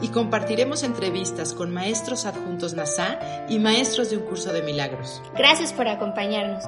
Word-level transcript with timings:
Y 0.00 0.08
compartiremos 0.08 0.82
entrevistas 0.82 1.54
con 1.54 1.72
maestros 1.72 2.26
adjuntos 2.26 2.74
NASA 2.74 3.18
y 3.48 3.58
maestros 3.58 4.10
de 4.10 4.16
un 4.16 4.24
curso 4.24 4.52
de 4.52 4.62
milagros. 4.62 5.22
Gracias 5.36 5.72
por 5.72 5.88
acompañarnos. 5.88 6.64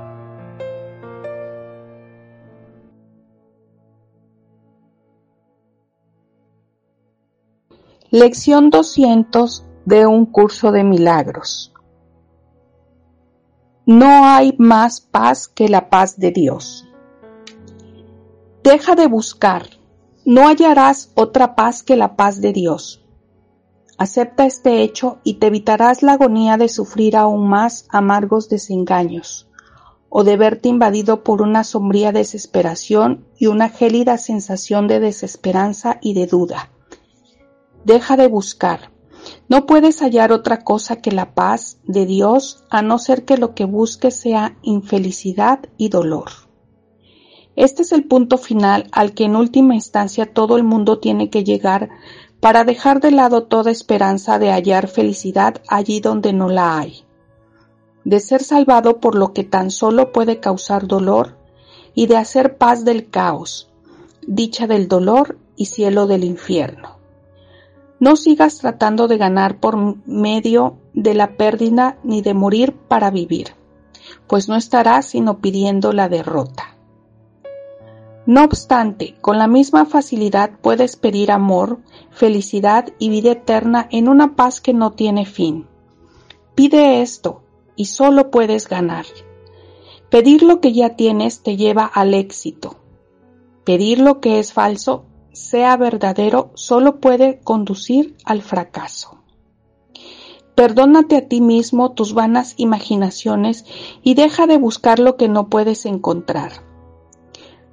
Lección 8.12 8.70
200 8.70 9.64
de 9.84 10.04
un 10.04 10.26
curso 10.26 10.72
de 10.72 10.82
milagros. 10.82 11.72
No 13.86 14.24
hay 14.24 14.54
más 14.58 15.00
paz 15.00 15.46
que 15.46 15.68
la 15.68 15.88
paz 15.90 16.18
de 16.18 16.32
Dios. 16.32 16.88
Deja 18.64 18.96
de 18.96 19.06
buscar, 19.06 19.70
no 20.24 20.48
hallarás 20.48 21.12
otra 21.14 21.54
paz 21.54 21.84
que 21.84 21.96
la 21.96 22.16
paz 22.16 22.40
de 22.40 22.52
Dios. 22.52 22.99
Acepta 24.00 24.46
este 24.46 24.80
hecho 24.80 25.18
y 25.24 25.34
te 25.34 25.48
evitarás 25.48 26.02
la 26.02 26.12
agonía 26.12 26.56
de 26.56 26.70
sufrir 26.70 27.18
aún 27.18 27.46
más 27.50 27.84
amargos 27.90 28.48
desengaños, 28.48 29.46
o 30.08 30.24
de 30.24 30.38
verte 30.38 30.70
invadido 30.70 31.22
por 31.22 31.42
una 31.42 31.64
sombría 31.64 32.10
desesperación 32.10 33.26
y 33.38 33.48
una 33.48 33.68
gélida 33.68 34.16
sensación 34.16 34.88
de 34.88 35.00
desesperanza 35.00 35.98
y 36.00 36.14
de 36.14 36.26
duda. 36.26 36.70
Deja 37.84 38.16
de 38.16 38.26
buscar. 38.28 38.90
No 39.50 39.66
puedes 39.66 40.00
hallar 40.00 40.32
otra 40.32 40.64
cosa 40.64 41.02
que 41.02 41.12
la 41.12 41.34
paz 41.34 41.76
de 41.84 42.06
Dios 42.06 42.64
a 42.70 42.80
no 42.80 42.98
ser 42.98 43.26
que 43.26 43.36
lo 43.36 43.54
que 43.54 43.66
busques 43.66 44.18
sea 44.18 44.56
infelicidad 44.62 45.68
y 45.76 45.90
dolor. 45.90 46.30
Este 47.54 47.82
es 47.82 47.92
el 47.92 48.04
punto 48.04 48.38
final 48.38 48.86
al 48.92 49.12
que 49.12 49.24
en 49.24 49.36
última 49.36 49.74
instancia 49.74 50.32
todo 50.32 50.56
el 50.56 50.62
mundo 50.62 51.00
tiene 51.00 51.28
que 51.28 51.44
llegar 51.44 51.90
para 52.40 52.64
dejar 52.64 53.00
de 53.00 53.10
lado 53.10 53.44
toda 53.44 53.70
esperanza 53.70 54.38
de 54.38 54.50
hallar 54.50 54.88
felicidad 54.88 55.60
allí 55.68 56.00
donde 56.00 56.32
no 56.32 56.48
la 56.48 56.78
hay, 56.78 57.04
de 58.04 58.18
ser 58.18 58.42
salvado 58.42 58.98
por 58.98 59.14
lo 59.14 59.32
que 59.32 59.44
tan 59.44 59.70
solo 59.70 60.10
puede 60.10 60.40
causar 60.40 60.86
dolor 60.86 61.36
y 61.94 62.06
de 62.06 62.16
hacer 62.16 62.56
paz 62.56 62.84
del 62.84 63.10
caos, 63.10 63.70
dicha 64.26 64.66
del 64.66 64.88
dolor 64.88 65.38
y 65.56 65.66
cielo 65.66 66.06
del 66.06 66.24
infierno. 66.24 66.98
No 67.98 68.16
sigas 68.16 68.58
tratando 68.58 69.08
de 69.08 69.18
ganar 69.18 69.60
por 69.60 69.76
medio 70.06 70.78
de 70.94 71.12
la 71.12 71.36
pérdida 71.36 71.98
ni 72.02 72.22
de 72.22 72.32
morir 72.32 72.74
para 72.74 73.10
vivir, 73.10 73.48
pues 74.26 74.48
no 74.48 74.56
estarás 74.56 75.04
sino 75.04 75.40
pidiendo 75.40 75.92
la 75.92 76.08
derrota. 76.08 76.76
No 78.26 78.44
obstante, 78.44 79.16
con 79.22 79.38
la 79.38 79.46
misma 79.46 79.86
facilidad 79.86 80.50
puedes 80.60 80.96
pedir 80.96 81.32
amor, 81.32 81.80
felicidad 82.10 82.92
y 82.98 83.08
vida 83.08 83.32
eterna 83.32 83.88
en 83.90 84.08
una 84.08 84.36
paz 84.36 84.60
que 84.60 84.74
no 84.74 84.92
tiene 84.92 85.24
fin. 85.24 85.66
Pide 86.54 87.00
esto 87.00 87.42
y 87.76 87.86
solo 87.86 88.30
puedes 88.30 88.68
ganar. 88.68 89.06
Pedir 90.10 90.42
lo 90.42 90.60
que 90.60 90.72
ya 90.72 90.96
tienes 90.96 91.42
te 91.42 91.56
lleva 91.56 91.86
al 91.86 92.12
éxito. 92.12 92.76
Pedir 93.64 94.00
lo 94.00 94.20
que 94.20 94.38
es 94.38 94.52
falso, 94.52 95.06
sea 95.32 95.76
verdadero, 95.78 96.50
solo 96.54 97.00
puede 97.00 97.40
conducir 97.40 98.16
al 98.26 98.42
fracaso. 98.42 99.22
Perdónate 100.54 101.16
a 101.16 101.26
ti 101.26 101.40
mismo 101.40 101.92
tus 101.92 102.12
vanas 102.12 102.52
imaginaciones 102.58 103.64
y 104.02 104.12
deja 104.12 104.46
de 104.46 104.58
buscar 104.58 104.98
lo 104.98 105.16
que 105.16 105.28
no 105.28 105.48
puedes 105.48 105.86
encontrar 105.86 106.69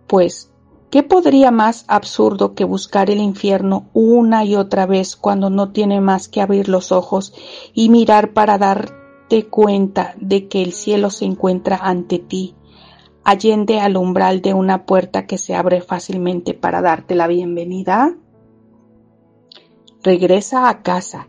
pues, 0.07 0.51
¿qué 0.89 1.03
podría 1.03 1.51
más 1.51 1.85
absurdo 1.87 2.55
que 2.55 2.63
buscar 2.63 3.09
el 3.09 3.19
infierno 3.19 3.89
una 3.93 4.45
y 4.45 4.55
otra 4.55 4.85
vez 4.85 5.15
cuando 5.15 5.49
no 5.49 5.71
tiene 5.71 6.01
más 6.01 6.27
que 6.29 6.41
abrir 6.41 6.69
los 6.69 6.91
ojos 6.91 7.33
y 7.73 7.89
mirar 7.89 8.33
para 8.33 8.57
darte 8.57 9.45
cuenta 9.49 10.15
de 10.19 10.47
que 10.47 10.63
el 10.63 10.71
cielo 10.71 11.09
se 11.09 11.25
encuentra 11.25 11.77
ante 11.77 12.19
ti, 12.19 12.55
allende 13.23 13.81
al 13.81 13.97
umbral 13.97 14.41
de 14.41 14.53
una 14.53 14.85
puerta 14.85 15.27
que 15.27 15.37
se 15.37 15.55
abre 15.55 15.81
fácilmente 15.81 16.53
para 16.53 16.81
darte 16.81 17.13
la 17.13 17.27
bienvenida? 17.27 18.15
Regresa 20.01 20.69
a 20.69 20.81
casa. 20.81 21.27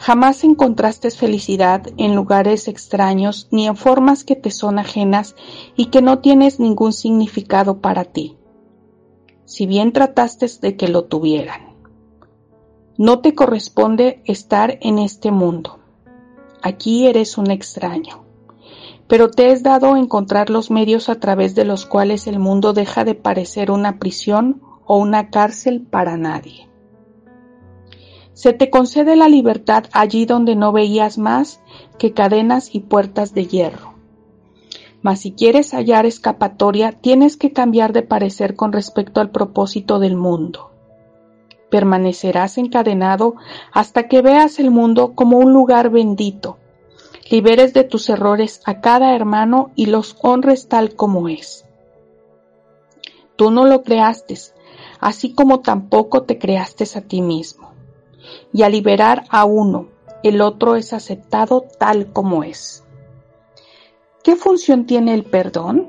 Jamás 0.00 0.44
encontraste 0.44 1.10
felicidad 1.10 1.82
en 1.98 2.14
lugares 2.16 2.68
extraños 2.68 3.48
ni 3.50 3.66
en 3.66 3.76
formas 3.76 4.24
que 4.24 4.34
te 4.34 4.50
son 4.50 4.78
ajenas 4.78 5.36
y 5.76 5.86
que 5.86 6.00
no 6.00 6.20
tienes 6.20 6.58
ningún 6.58 6.94
significado 6.94 7.82
para 7.82 8.06
ti, 8.06 8.38
si 9.44 9.66
bien 9.66 9.92
trataste 9.92 10.46
de 10.62 10.78
que 10.78 10.88
lo 10.88 11.04
tuvieran. 11.04 11.74
No 12.96 13.18
te 13.20 13.34
corresponde 13.34 14.22
estar 14.24 14.78
en 14.80 14.98
este 14.98 15.32
mundo. 15.32 15.80
Aquí 16.62 17.06
eres 17.06 17.36
un 17.36 17.50
extraño. 17.50 18.24
Pero 19.06 19.30
te 19.30 19.52
es 19.52 19.62
dado 19.62 19.96
encontrar 19.96 20.48
los 20.48 20.70
medios 20.70 21.10
a 21.10 21.16
través 21.20 21.54
de 21.54 21.66
los 21.66 21.84
cuales 21.84 22.26
el 22.26 22.38
mundo 22.38 22.72
deja 22.72 23.04
de 23.04 23.14
parecer 23.14 23.70
una 23.70 23.98
prisión 23.98 24.62
o 24.86 24.96
una 24.96 25.28
cárcel 25.28 25.82
para 25.82 26.16
nadie. 26.16 26.69
Se 28.32 28.52
te 28.52 28.70
concede 28.70 29.16
la 29.16 29.28
libertad 29.28 29.84
allí 29.92 30.24
donde 30.24 30.54
no 30.54 30.72
veías 30.72 31.18
más 31.18 31.60
que 31.98 32.12
cadenas 32.12 32.74
y 32.74 32.80
puertas 32.80 33.34
de 33.34 33.46
hierro. 33.46 33.94
Mas 35.02 35.20
si 35.20 35.32
quieres 35.32 35.72
hallar 35.72 36.06
escapatoria, 36.06 36.92
tienes 36.92 37.36
que 37.36 37.52
cambiar 37.52 37.92
de 37.92 38.02
parecer 38.02 38.54
con 38.54 38.72
respecto 38.72 39.20
al 39.20 39.30
propósito 39.30 39.98
del 39.98 40.16
mundo. 40.16 40.70
Permanecerás 41.70 42.58
encadenado 42.58 43.34
hasta 43.72 44.08
que 44.08 44.22
veas 44.22 44.58
el 44.58 44.70
mundo 44.70 45.14
como 45.14 45.38
un 45.38 45.52
lugar 45.52 45.90
bendito, 45.90 46.58
liberes 47.30 47.72
de 47.72 47.84
tus 47.84 48.08
errores 48.10 48.60
a 48.64 48.80
cada 48.80 49.14
hermano 49.14 49.70
y 49.74 49.86
los 49.86 50.16
honres 50.22 50.68
tal 50.68 50.94
como 50.94 51.28
es. 51.28 51.64
Tú 53.36 53.50
no 53.50 53.64
lo 53.64 53.82
creaste, 53.82 54.36
así 54.98 55.32
como 55.32 55.60
tampoco 55.60 56.22
te 56.24 56.38
creaste 56.38 56.84
a 56.94 57.00
ti 57.00 57.22
mismo 57.22 57.59
y 58.52 58.62
al 58.62 58.72
liberar 58.72 59.24
a 59.30 59.44
uno, 59.44 59.88
el 60.22 60.40
otro 60.40 60.76
es 60.76 60.92
aceptado 60.92 61.64
tal 61.78 62.12
como 62.12 62.44
es. 62.44 62.84
¿Qué 64.22 64.36
función 64.36 64.86
tiene 64.86 65.14
el 65.14 65.24
perdón? 65.24 65.88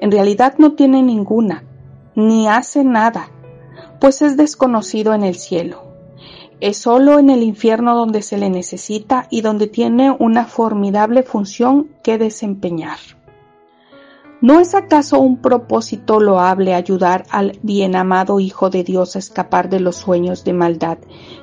En 0.00 0.10
realidad 0.10 0.54
no 0.58 0.72
tiene 0.72 1.02
ninguna, 1.02 1.64
ni 2.14 2.48
hace 2.48 2.84
nada, 2.84 3.28
pues 4.00 4.22
es 4.22 4.36
desconocido 4.36 5.14
en 5.14 5.22
el 5.22 5.36
cielo. 5.36 5.82
Es 6.60 6.78
solo 6.78 7.18
en 7.18 7.28
el 7.28 7.42
infierno 7.42 7.94
donde 7.96 8.22
se 8.22 8.38
le 8.38 8.48
necesita 8.48 9.26
y 9.30 9.40
donde 9.40 9.66
tiene 9.66 10.14
una 10.18 10.46
formidable 10.46 11.22
función 11.22 11.90
que 12.02 12.18
desempeñar. 12.18 12.98
¿No 14.42 14.58
es 14.58 14.74
acaso 14.74 15.20
un 15.20 15.36
propósito 15.36 16.18
loable 16.18 16.74
ayudar 16.74 17.26
al 17.30 17.60
bien 17.62 17.94
amado 17.94 18.40
Hijo 18.40 18.70
de 18.70 18.82
Dios 18.82 19.14
a 19.14 19.20
escapar 19.20 19.68
de 19.68 19.78
los 19.78 19.94
sueños 19.94 20.42
de 20.42 20.52
maldad, 20.52 20.98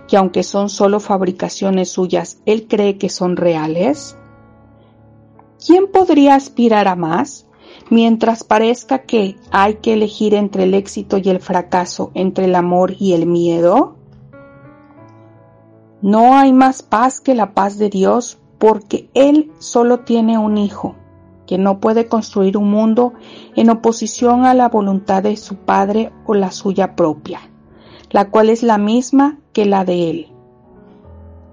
que 0.09 0.17
aunque 0.17 0.43
son 0.43 0.67
solo 0.67 0.99
fabricaciones 0.99 1.89
suyas, 1.89 2.41
Él 2.45 2.67
cree 2.67 2.97
que 2.97 3.07
son 3.07 3.37
reales? 3.37 4.17
¿Quién 5.65 5.89
podría 5.89 6.35
aspirar 6.35 6.89
a 6.89 6.97
más? 6.97 7.47
Mientras 7.89 8.43
parezca 8.43 9.03
que 9.03 9.37
hay 9.49 9.75
que 9.75 9.93
elegir 9.93 10.33
entre 10.33 10.63
el 10.63 10.73
éxito 10.73 11.17
y 11.19 11.29
el 11.29 11.39
fracaso, 11.39 12.11
entre 12.15 12.45
el 12.45 12.55
amor 12.55 12.95
y 12.99 13.13
el 13.13 13.27
miedo. 13.27 13.95
No 16.01 16.37
hay 16.37 16.51
más 16.51 16.81
paz 16.81 17.21
que 17.21 17.33
la 17.33 17.53
paz 17.53 17.77
de 17.77 17.89
Dios, 17.89 18.39
porque 18.57 19.09
Él 19.13 19.53
solo 19.59 20.01
tiene 20.01 20.37
un 20.37 20.57
hijo 20.57 20.97
que 21.49 21.57
no 21.57 21.79
puede 21.79 22.07
construir 22.07 22.57
un 22.57 22.69
mundo 22.69 23.13
en 23.55 23.71
oposición 23.71 24.45
a 24.45 24.53
la 24.53 24.69
voluntad 24.69 25.23
de 25.23 25.35
su 25.35 25.55
Padre 25.55 26.11
o 26.27 26.35
la 26.35 26.51
suya 26.51 26.95
propia, 26.95 27.39
la 28.11 28.29
cual 28.29 28.51
es 28.51 28.61
la 28.61 28.77
misma 28.77 29.39
que 29.51 29.65
la 29.65 29.83
de 29.83 30.11
Él. 30.11 30.27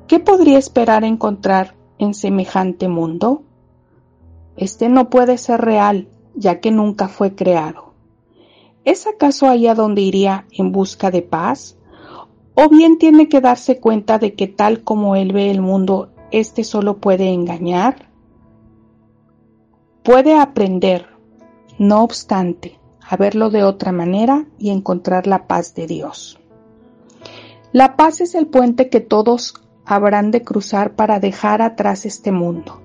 ¿Qué 0.06 0.20
podría 0.20 0.58
esperar 0.58 1.02
encontrar 1.02 1.76
en 1.96 2.12
semejante 2.12 2.88
mundo? 2.88 3.44
Este 4.58 4.90
no 4.90 5.08
puede 5.08 5.38
ser 5.38 5.62
real, 5.62 6.08
ya 6.34 6.60
que 6.60 6.70
nunca 6.70 7.08
fue 7.08 7.34
creado. 7.34 7.94
¿Es 8.84 9.06
acaso 9.06 9.46
allá 9.48 9.74
donde 9.74 10.02
iría 10.02 10.44
en 10.52 10.72
busca 10.72 11.10
de 11.10 11.22
paz? 11.22 11.78
o 12.58 12.68
bien 12.68 12.98
tiene 12.98 13.30
que 13.30 13.40
darse 13.42 13.80
cuenta 13.80 14.18
de 14.18 14.34
que 14.34 14.46
tal 14.46 14.82
como 14.82 15.14
él 15.14 15.32
ve 15.32 15.50
el 15.50 15.60
mundo, 15.60 16.08
éste 16.30 16.64
solo 16.64 16.96
puede 16.96 17.28
engañar. 17.28 18.10
Puede 20.06 20.38
aprender, 20.38 21.08
no 21.80 22.04
obstante, 22.04 22.78
a 23.04 23.16
verlo 23.16 23.50
de 23.50 23.64
otra 23.64 23.90
manera 23.90 24.46
y 24.56 24.70
encontrar 24.70 25.26
la 25.26 25.48
paz 25.48 25.74
de 25.74 25.88
Dios. 25.88 26.38
La 27.72 27.96
paz 27.96 28.20
es 28.20 28.36
el 28.36 28.46
puente 28.46 28.88
que 28.88 29.00
todos 29.00 29.54
habrán 29.84 30.30
de 30.30 30.44
cruzar 30.44 30.94
para 30.94 31.18
dejar 31.18 31.60
atrás 31.60 32.06
este 32.06 32.30
mundo, 32.30 32.80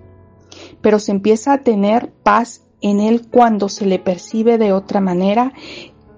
pero 0.82 0.98
se 0.98 1.12
empieza 1.12 1.54
a 1.54 1.60
tener 1.60 2.12
paz 2.12 2.64
en 2.82 3.00
él 3.00 3.28
cuando 3.30 3.70
se 3.70 3.86
le 3.86 4.00
percibe 4.00 4.58
de 4.58 4.74
otra 4.74 5.00
manera 5.00 5.54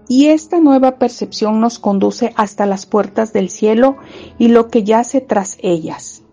y 0.07 0.27
esta 0.27 0.61
nueva 0.61 0.99
percepción 0.99 1.59
nos 1.59 1.79
conduce 1.79 2.31
hasta 2.37 2.65
las 2.65 2.85
puertas 2.85 3.33
del 3.33 3.49
cielo 3.49 3.97
y 4.37 4.47
lo 4.47 4.69
que 4.69 4.85
yace 4.85 5.19
tras 5.19 5.57
ellas. 5.61 6.23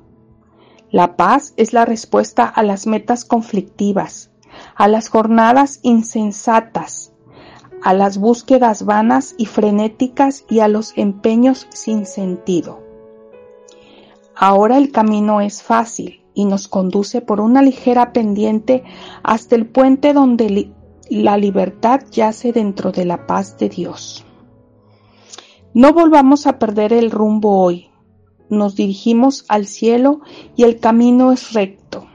La 0.93 1.17
paz 1.17 1.55
es 1.57 1.73
la 1.73 1.85
respuesta 1.85 2.45
a 2.45 2.63
las 2.63 2.87
metas 2.87 3.25
conflictivas, 3.25 4.30
a 4.81 4.89
las 4.89 5.11
jornadas 5.11 5.79
insensatas, 5.83 7.13
a 7.83 7.93
las 7.93 8.17
búsquedas 8.17 8.87
vanas 8.87 9.35
y 9.37 9.45
frenéticas 9.45 10.47
y 10.49 10.61
a 10.61 10.69
los 10.69 10.97
empeños 10.97 11.67
sin 11.69 12.07
sentido. 12.07 12.81
Ahora 14.35 14.79
el 14.79 14.91
camino 14.91 15.43
es 15.43 15.63
fácil 15.63 16.23
y 16.33 16.47
nos 16.47 16.67
conduce 16.67 17.21
por 17.21 17.43
una 17.43 17.61
ligera 17.61 18.15
pendiente 18.15 18.83
hasta 19.23 19.55
el 19.55 19.67
puente 19.67 20.15
donde 20.15 20.73
la 21.11 21.37
libertad 21.37 22.01
yace 22.11 22.55
dentro 22.55 22.91
de 22.91 23.05
la 23.05 23.27
paz 23.27 23.59
de 23.59 23.69
Dios. 23.69 24.25
No 25.75 25.93
volvamos 25.93 26.47
a 26.47 26.59
perder 26.59 26.95
el 26.95 27.11
rumbo 27.11 27.63
hoy. 27.63 27.91
Nos 28.49 28.77
dirigimos 28.77 29.45
al 29.49 29.67
cielo 29.67 30.23
y 30.57 30.63
el 30.63 30.81
camino 30.81 31.33
es 31.33 31.53
recto. 31.53 32.07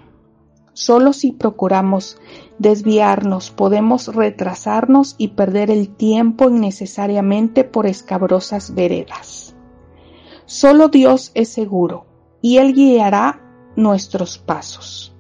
Solo 0.74 1.14
si 1.14 1.32
procuramos 1.32 2.18
desviarnos 2.60 3.52
podemos 3.52 4.08
retrasarnos 4.14 5.16
y 5.18 5.30
perder 5.30 5.72
el 5.72 5.90
tiempo 5.90 6.50
innecesariamente 6.50 7.64
por 7.64 7.86
escabrosas 7.86 8.74
veredas. 8.74 9.56
Solo 10.46 10.90
Dios 10.90 11.32
es 11.34 11.50
seguro 11.50 12.06
y 12.42 12.58
Él 12.58 12.74
guiará 12.74 13.42
nuestros 13.76 14.38
pasos. 14.38 15.16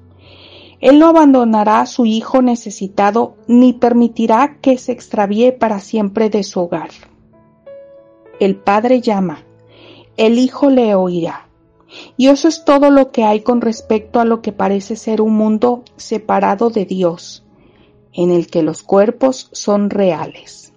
Él 0.79 0.99
no 0.99 1.07
abandonará 1.07 1.81
a 1.81 1.85
su 1.85 2.05
hijo 2.05 2.41
necesitado 2.41 3.37
ni 3.47 3.73
permitirá 3.73 4.57
que 4.61 4.77
se 4.77 4.91
extravíe 4.91 5.51
para 5.51 5.79
siempre 5.79 6.29
de 6.29 6.43
su 6.43 6.61
hogar. 6.61 6.89
El 8.39 8.57
Padre 8.57 9.01
llama, 9.01 9.45
el 10.17 10.37
Hijo 10.37 10.69
le 10.69 10.93
oirá. 10.93 11.44
Y 12.17 12.27
eso 12.27 12.47
es 12.47 12.65
todo 12.65 12.89
lo 12.89 13.11
que 13.11 13.23
hay 13.23 13.41
con 13.41 13.61
respecto 13.61 14.19
a 14.19 14.25
lo 14.25 14.41
que 14.41 14.51
parece 14.51 14.95
ser 14.95 15.21
un 15.21 15.35
mundo 15.35 15.83
separado 15.97 16.69
de 16.69 16.85
Dios, 16.85 17.45
en 18.13 18.31
el 18.31 18.47
que 18.47 18.63
los 18.63 18.83
cuerpos 18.83 19.49
son 19.51 19.89
reales. 19.89 20.73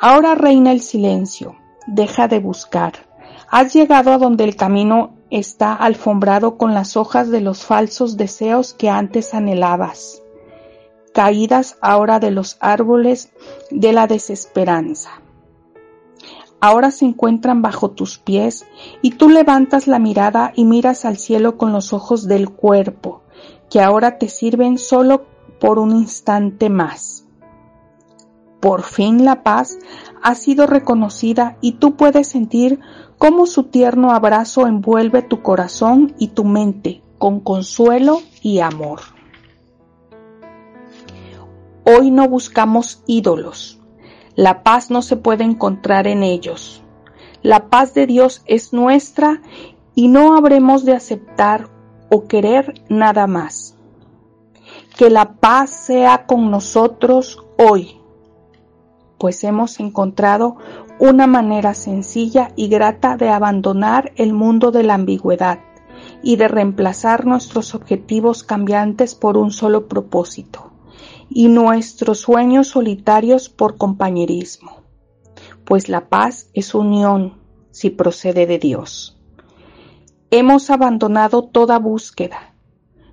Ahora 0.00 0.34
reina 0.34 0.72
el 0.72 0.80
silencio, 0.80 1.56
deja 1.86 2.28
de 2.28 2.40
buscar. 2.40 2.94
Has 3.48 3.72
llegado 3.72 4.12
a 4.12 4.18
donde 4.18 4.44
el 4.44 4.56
camino 4.56 5.14
está 5.30 5.74
alfombrado 5.74 6.58
con 6.58 6.74
las 6.74 6.96
hojas 6.96 7.30
de 7.30 7.40
los 7.40 7.64
falsos 7.64 8.16
deseos 8.16 8.74
que 8.74 8.90
antes 8.90 9.32
anhelabas, 9.32 10.22
caídas 11.14 11.76
ahora 11.80 12.18
de 12.18 12.30
los 12.30 12.56
árboles 12.60 13.30
de 13.70 13.92
la 13.92 14.06
desesperanza. 14.06 15.21
Ahora 16.64 16.92
se 16.92 17.04
encuentran 17.04 17.60
bajo 17.60 17.90
tus 17.90 18.18
pies 18.18 18.66
y 19.02 19.10
tú 19.10 19.28
levantas 19.28 19.88
la 19.88 19.98
mirada 19.98 20.52
y 20.54 20.64
miras 20.64 21.04
al 21.04 21.16
cielo 21.16 21.58
con 21.58 21.72
los 21.72 21.92
ojos 21.92 22.28
del 22.28 22.50
cuerpo, 22.50 23.22
que 23.68 23.80
ahora 23.80 24.16
te 24.16 24.28
sirven 24.28 24.78
solo 24.78 25.24
por 25.58 25.80
un 25.80 25.90
instante 25.90 26.70
más. 26.70 27.26
Por 28.60 28.82
fin 28.82 29.24
la 29.24 29.42
paz 29.42 29.76
ha 30.22 30.36
sido 30.36 30.68
reconocida 30.68 31.56
y 31.60 31.72
tú 31.72 31.96
puedes 31.96 32.28
sentir 32.28 32.78
cómo 33.18 33.46
su 33.46 33.64
tierno 33.64 34.12
abrazo 34.12 34.68
envuelve 34.68 35.22
tu 35.22 35.42
corazón 35.42 36.14
y 36.16 36.28
tu 36.28 36.44
mente 36.44 37.02
con 37.18 37.40
consuelo 37.40 38.20
y 38.40 38.60
amor. 38.60 39.00
Hoy 41.84 42.12
no 42.12 42.28
buscamos 42.28 43.02
ídolos. 43.08 43.81
La 44.34 44.62
paz 44.62 44.90
no 44.90 45.02
se 45.02 45.16
puede 45.16 45.44
encontrar 45.44 46.06
en 46.06 46.22
ellos. 46.22 46.82
La 47.42 47.68
paz 47.68 47.92
de 47.92 48.06
Dios 48.06 48.42
es 48.46 48.72
nuestra 48.72 49.42
y 49.94 50.08
no 50.08 50.36
habremos 50.36 50.86
de 50.86 50.94
aceptar 50.94 51.68
o 52.08 52.26
querer 52.28 52.82
nada 52.88 53.26
más. 53.26 53.76
Que 54.96 55.10
la 55.10 55.34
paz 55.34 55.68
sea 55.68 56.24
con 56.24 56.50
nosotros 56.50 57.44
hoy, 57.58 58.00
pues 59.18 59.44
hemos 59.44 59.80
encontrado 59.80 60.56
una 60.98 61.26
manera 61.26 61.74
sencilla 61.74 62.52
y 62.56 62.68
grata 62.68 63.18
de 63.18 63.28
abandonar 63.28 64.12
el 64.16 64.32
mundo 64.32 64.70
de 64.70 64.82
la 64.82 64.94
ambigüedad 64.94 65.58
y 66.22 66.36
de 66.36 66.48
reemplazar 66.48 67.26
nuestros 67.26 67.74
objetivos 67.74 68.44
cambiantes 68.44 69.14
por 69.14 69.36
un 69.36 69.50
solo 69.50 69.88
propósito 69.88 70.71
y 71.34 71.48
nuestros 71.48 72.20
sueños 72.20 72.68
solitarios 72.68 73.48
por 73.48 73.76
compañerismo, 73.76 74.82
pues 75.64 75.88
la 75.88 76.08
paz 76.08 76.48
es 76.54 76.74
unión 76.74 77.38
si 77.70 77.90
procede 77.90 78.46
de 78.46 78.58
Dios. 78.58 79.18
Hemos 80.30 80.70
abandonado 80.70 81.44
toda 81.44 81.78
búsqueda, 81.78 82.54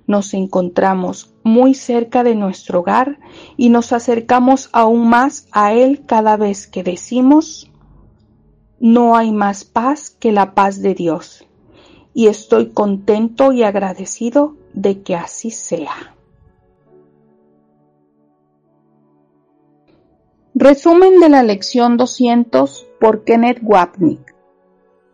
nos 0.06 0.34
encontramos 0.34 1.32
muy 1.44 1.74
cerca 1.74 2.24
de 2.24 2.34
nuestro 2.34 2.80
hogar 2.80 3.20
y 3.56 3.68
nos 3.68 3.92
acercamos 3.92 4.68
aún 4.72 5.08
más 5.08 5.46
a 5.52 5.72
Él 5.72 6.04
cada 6.06 6.36
vez 6.36 6.66
que 6.66 6.82
decimos, 6.82 7.70
no 8.80 9.16
hay 9.16 9.30
más 9.30 9.64
paz 9.64 10.10
que 10.10 10.32
la 10.32 10.54
paz 10.54 10.80
de 10.82 10.94
Dios, 10.94 11.46
y 12.14 12.26
estoy 12.26 12.70
contento 12.70 13.52
y 13.52 13.62
agradecido 13.62 14.56
de 14.72 15.02
que 15.02 15.14
así 15.14 15.50
sea. 15.50 16.16
Resumen 20.62 21.20
de 21.20 21.30
la 21.30 21.42
lección 21.42 21.96
200 21.96 22.86
por 23.00 23.24
Kenneth 23.24 23.60
Wapnick. 23.62 24.36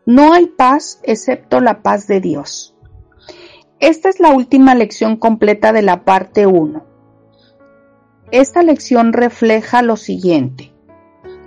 No 0.05 0.33
hay 0.33 0.47
paz 0.47 0.99
excepto 1.05 1.61
la 1.61 1.85
paz 1.85 2.09
de 2.09 2.21
Dios. 2.21 2.75
Esta 3.79 4.09
es 4.09 4.19
la 4.19 4.31
última 4.31 4.75
lección 4.75 5.17
completa 5.17 5.73
de 5.73 5.83
la 5.83 6.05
parte 6.05 6.49
1. 6.49 6.85
Esta 8.33 8.65
lección 8.65 9.13
refleja 9.13 9.83
lo 9.83 9.95
siguiente. 9.97 10.75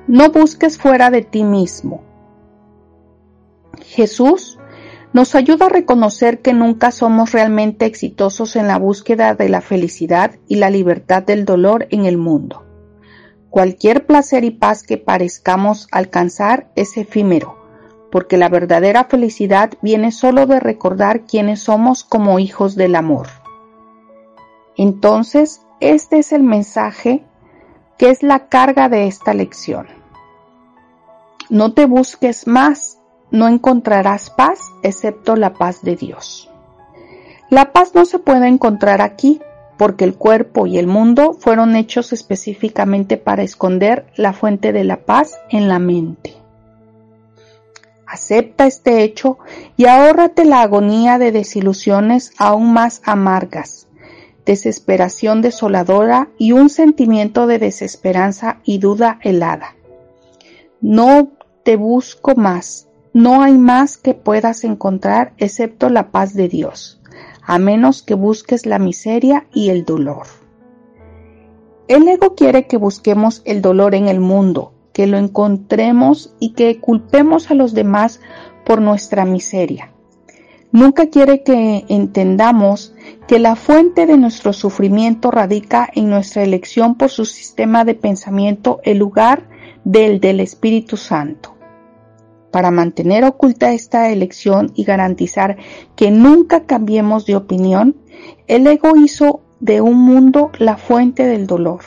No 0.07 0.31
busques 0.31 0.77
fuera 0.77 1.09
de 1.09 1.23
ti 1.23 1.43
mismo. 1.43 2.01
Jesús 3.81 4.59
nos 5.11 5.35
ayuda 5.35 5.65
a 5.65 5.69
reconocer 5.69 6.39
que 6.39 6.53
nunca 6.53 6.91
somos 6.91 7.33
realmente 7.33 7.85
exitosos 7.85 8.55
en 8.55 8.67
la 8.67 8.77
búsqueda 8.77 9.35
de 9.35 9.49
la 9.49 9.59
felicidad 9.59 10.35
y 10.47 10.55
la 10.55 10.69
libertad 10.69 11.21
del 11.21 11.43
dolor 11.43 11.87
en 11.89 12.05
el 12.05 12.17
mundo. 12.17 12.68
Cualquier 13.49 14.05
placer 14.05 14.43
y 14.43 14.51
paz 14.51 14.83
que 14.83 14.97
parezcamos 14.97 15.87
alcanzar 15.91 16.69
es 16.75 16.97
efímero 16.97 17.59
porque 18.11 18.37
la 18.37 18.49
verdadera 18.49 19.05
felicidad 19.05 19.71
viene 19.81 20.11
solo 20.11 20.47
de 20.47 20.59
recordar 20.59 21.21
quiénes 21.21 21.61
somos 21.61 22.03
como 22.03 22.39
hijos 22.39 22.75
del 22.75 22.95
amor. 22.95 23.27
Entonces, 24.77 25.61
este 25.79 26.19
es 26.19 26.31
el 26.31 26.43
mensaje 26.43 27.23
que 27.97 28.09
es 28.09 28.23
la 28.23 28.47
carga 28.47 28.89
de 28.89 29.07
esta 29.07 29.33
lección. 29.33 29.87
No 31.49 31.73
te 31.73 31.85
busques 31.85 32.47
más, 32.47 32.99
no 33.31 33.47
encontrarás 33.47 34.29
paz 34.29 34.59
excepto 34.83 35.35
la 35.35 35.53
paz 35.53 35.81
de 35.81 35.95
Dios. 35.95 36.49
La 37.49 37.71
paz 37.71 37.93
no 37.95 38.05
se 38.05 38.19
puede 38.19 38.47
encontrar 38.47 39.01
aquí, 39.01 39.41
porque 39.79 40.03
el 40.03 40.15
cuerpo 40.15 40.67
y 40.67 40.77
el 40.77 40.87
mundo 40.87 41.37
fueron 41.39 41.77
hechos 41.77 42.11
específicamente 42.11 43.15
para 43.15 43.43
esconder 43.43 44.07
la 44.17 44.33
fuente 44.33 44.73
de 44.73 44.83
la 44.83 45.05
paz 45.05 45.39
en 45.49 45.69
la 45.69 45.79
mente. 45.79 46.33
Acepta 48.05 48.67
este 48.67 49.03
hecho 49.03 49.37
y 49.77 49.85
ahórrate 49.85 50.43
la 50.43 50.63
agonía 50.63 51.17
de 51.17 51.31
desilusiones 51.31 52.33
aún 52.37 52.73
más 52.73 53.01
amargas, 53.05 53.87
desesperación 54.45 55.41
desoladora 55.41 56.27
y 56.37 56.51
un 56.51 56.69
sentimiento 56.69 57.47
de 57.47 57.59
desesperanza 57.59 58.59
y 58.65 58.79
duda 58.79 59.17
helada. 59.23 59.77
No 60.81 61.29
te 61.63 61.77
busco 61.77 62.35
más, 62.35 62.89
no 63.13 63.41
hay 63.41 63.57
más 63.57 63.95
que 63.95 64.13
puedas 64.13 64.65
encontrar 64.65 65.31
excepto 65.37 65.87
la 65.87 66.11
paz 66.11 66.33
de 66.33 66.49
Dios, 66.49 66.98
a 67.49 67.57
menos 67.57 68.03
que 68.03 68.13
busques 68.13 68.67
la 68.67 68.77
miseria 68.77 69.47
y 69.51 69.69
el 69.71 69.83
dolor. 69.83 70.27
El 71.87 72.07
ego 72.07 72.35
quiere 72.35 72.67
que 72.67 72.77
busquemos 72.77 73.41
el 73.43 73.63
dolor 73.63 73.95
en 73.95 74.07
el 74.07 74.19
mundo, 74.19 74.71
que 74.93 75.07
lo 75.07 75.17
encontremos 75.17 76.31
y 76.39 76.53
que 76.53 76.79
culpemos 76.79 77.49
a 77.49 77.55
los 77.55 77.73
demás 77.73 78.21
por 78.67 78.83
nuestra 78.83 79.25
miseria. 79.25 79.91
Nunca 80.71 81.07
quiere 81.07 81.41
que 81.41 81.85
entendamos 81.89 82.93
que 83.27 83.39
la 83.39 83.55
fuente 83.55 84.05
de 84.05 84.17
nuestro 84.17 84.53
sufrimiento 84.53 85.31
radica 85.31 85.89
en 85.95 86.07
nuestra 86.11 86.43
elección 86.43 86.93
por 86.99 87.09
su 87.09 87.25
sistema 87.25 87.83
de 87.83 87.95
pensamiento 87.95 88.79
en 88.83 88.99
lugar 88.99 89.49
del 89.83 90.19
del 90.19 90.39
Espíritu 90.41 90.97
Santo. 90.97 91.58
Para 92.51 92.71
mantener 92.71 93.23
oculta 93.23 93.71
esta 93.71 94.09
elección 94.09 94.71
y 94.75 94.83
garantizar 94.83 95.57
que 95.95 96.11
nunca 96.11 96.65
cambiemos 96.65 97.25
de 97.25 97.35
opinión, 97.35 97.95
el 98.47 98.65
ego 98.65 98.95
hizo 98.95 99.41
de 99.59 99.81
un 99.81 99.97
mundo 99.97 100.51
la 100.57 100.77
fuente 100.77 101.25
del 101.25 101.45
dolor, 101.45 101.81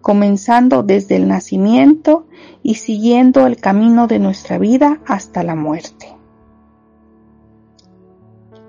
comenzando 0.00 0.82
desde 0.82 1.16
el 1.16 1.28
nacimiento 1.28 2.26
y 2.62 2.74
siguiendo 2.74 3.46
el 3.46 3.56
camino 3.56 4.06
de 4.06 4.18
nuestra 4.18 4.58
vida 4.58 5.00
hasta 5.06 5.42
la 5.42 5.54
muerte. 5.54 6.14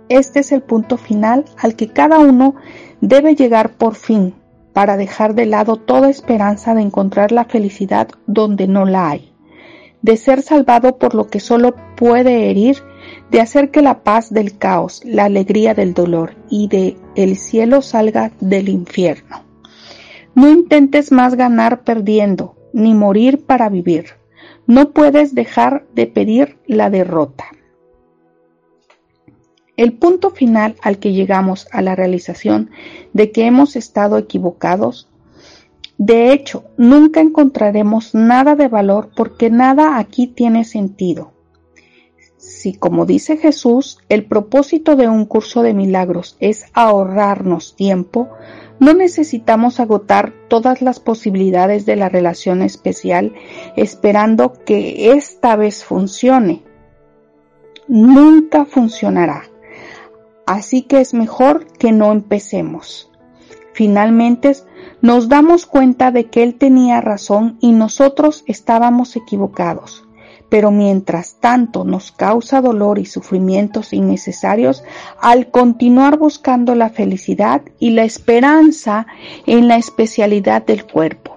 Este 0.08 0.40
es 0.40 0.52
el 0.52 0.62
punto 0.62 0.98
final 0.98 1.46
al 1.58 1.76
que 1.76 1.88
cada 1.88 2.20
uno 2.20 2.56
debe 3.02 3.36
llegar 3.36 3.74
por 3.74 3.96
fin 3.96 4.36
para 4.72 4.98
dejar 4.98 5.34
de 5.34 5.46
lado 5.46 5.78
toda 5.78 6.10
esperanza 6.10 6.76
de 6.76 6.82
encontrar 6.82 7.32
la 7.32 7.46
felicidad 7.46 8.10
donde 8.28 8.68
no 8.68 8.86
la 8.86 9.10
hay, 9.10 9.34
de 10.06 10.18
ser 10.18 10.44
salvado 10.44 11.00
por 11.00 11.16
lo 11.16 11.30
que 11.30 11.40
solo 11.40 11.76
puede 11.98 12.52
herir, 12.52 12.78
de 13.32 13.42
hacer 13.42 13.72
que 13.72 13.82
la 13.82 14.04
paz 14.04 14.32
del 14.32 14.56
caos, 14.56 15.02
la 15.04 15.26
alegría 15.26 15.74
del 15.74 15.96
dolor 15.96 16.36
y 16.48 16.68
de 16.68 16.96
el 17.16 17.36
cielo 17.38 17.82
salga 17.82 18.32
del 18.40 18.70
infierno. 18.70 19.44
No 20.36 20.52
intentes 20.52 21.12
más 21.12 21.34
ganar 21.34 21.84
perdiendo, 21.84 22.56
ni 22.72 22.94
morir 22.94 23.48
para 23.48 23.68
vivir. 23.68 24.10
No 24.68 24.92
puedes 24.92 25.34
dejar 25.34 25.88
de 25.96 26.06
pedir 26.06 26.60
la 26.68 26.92
derrota. 26.92 27.46
El 29.76 29.94
punto 29.94 30.30
final 30.30 30.76
al 30.84 31.00
que 31.00 31.14
llegamos 31.14 31.68
a 31.72 31.82
la 31.82 31.96
realización 31.96 32.70
de 33.14 33.32
que 33.32 33.48
hemos 33.48 33.76
estado 33.76 34.20
equivocados, 34.20 35.10
de 35.98 36.34
hecho, 36.34 36.66
nunca 36.78 37.22
encontraremos 37.22 38.14
nada 38.14 38.56
de 38.56 38.68
valor 38.68 39.10
porque 39.16 39.50
nada 39.50 39.98
aquí 39.98 40.28
tiene 40.28 40.66
sentido. 40.66 41.34
Si, 42.38 42.74
como 42.74 43.06
dice 43.06 43.38
Jesús, 43.38 44.00
el 44.10 44.26
propósito 44.26 44.96
de 44.96 45.08
un 45.08 45.26
curso 45.26 45.64
de 45.64 45.74
milagros 45.74 46.38
es 46.40 46.66
ahorrarnos 46.74 47.76
tiempo, 47.76 48.30
no 48.80 48.94
necesitamos 48.94 49.80
agotar 49.80 50.34
todas 50.50 50.82
las 50.82 51.00
posibilidades 51.00 51.86
de 51.86 51.96
la 51.96 52.10
relación 52.10 52.62
especial 52.62 53.34
esperando 53.76 54.54
que 54.66 55.12
esta 55.14 55.56
vez 55.56 55.84
funcione. 55.84 56.64
Nunca 57.88 58.66
funcionará 58.66 59.44
así 60.46 60.84
que 60.84 61.02
es 61.02 61.14
mejor 61.14 61.66
que 61.78 61.92
no 61.92 62.12
empecemos. 62.12 63.10
Finalmente 63.76 64.56
nos 65.02 65.28
damos 65.28 65.66
cuenta 65.66 66.10
de 66.10 66.30
que 66.30 66.44
él 66.44 66.56
tenía 66.56 67.02
razón 67.02 67.58
y 67.60 67.74
nosotros 67.74 68.46
estábamos 68.48 69.18
equivocados, 69.18 70.08
pero 70.48 70.72
mientras 70.72 71.42
tanto 71.42 71.84
nos 71.84 72.14
causa 72.14 72.62
dolor 72.62 73.00
y 73.00 73.06
sufrimientos 73.06 73.92
innecesarios 73.92 74.86
al 75.20 75.52
continuar 75.52 76.18
buscando 76.18 76.74
la 76.74 76.90
felicidad 76.90 77.64
y 77.78 77.90
la 77.90 78.06
esperanza 78.06 79.08
en 79.46 79.68
la 79.68 79.76
especialidad 79.76 80.66
del 80.66 80.86
cuerpo. 80.86 81.36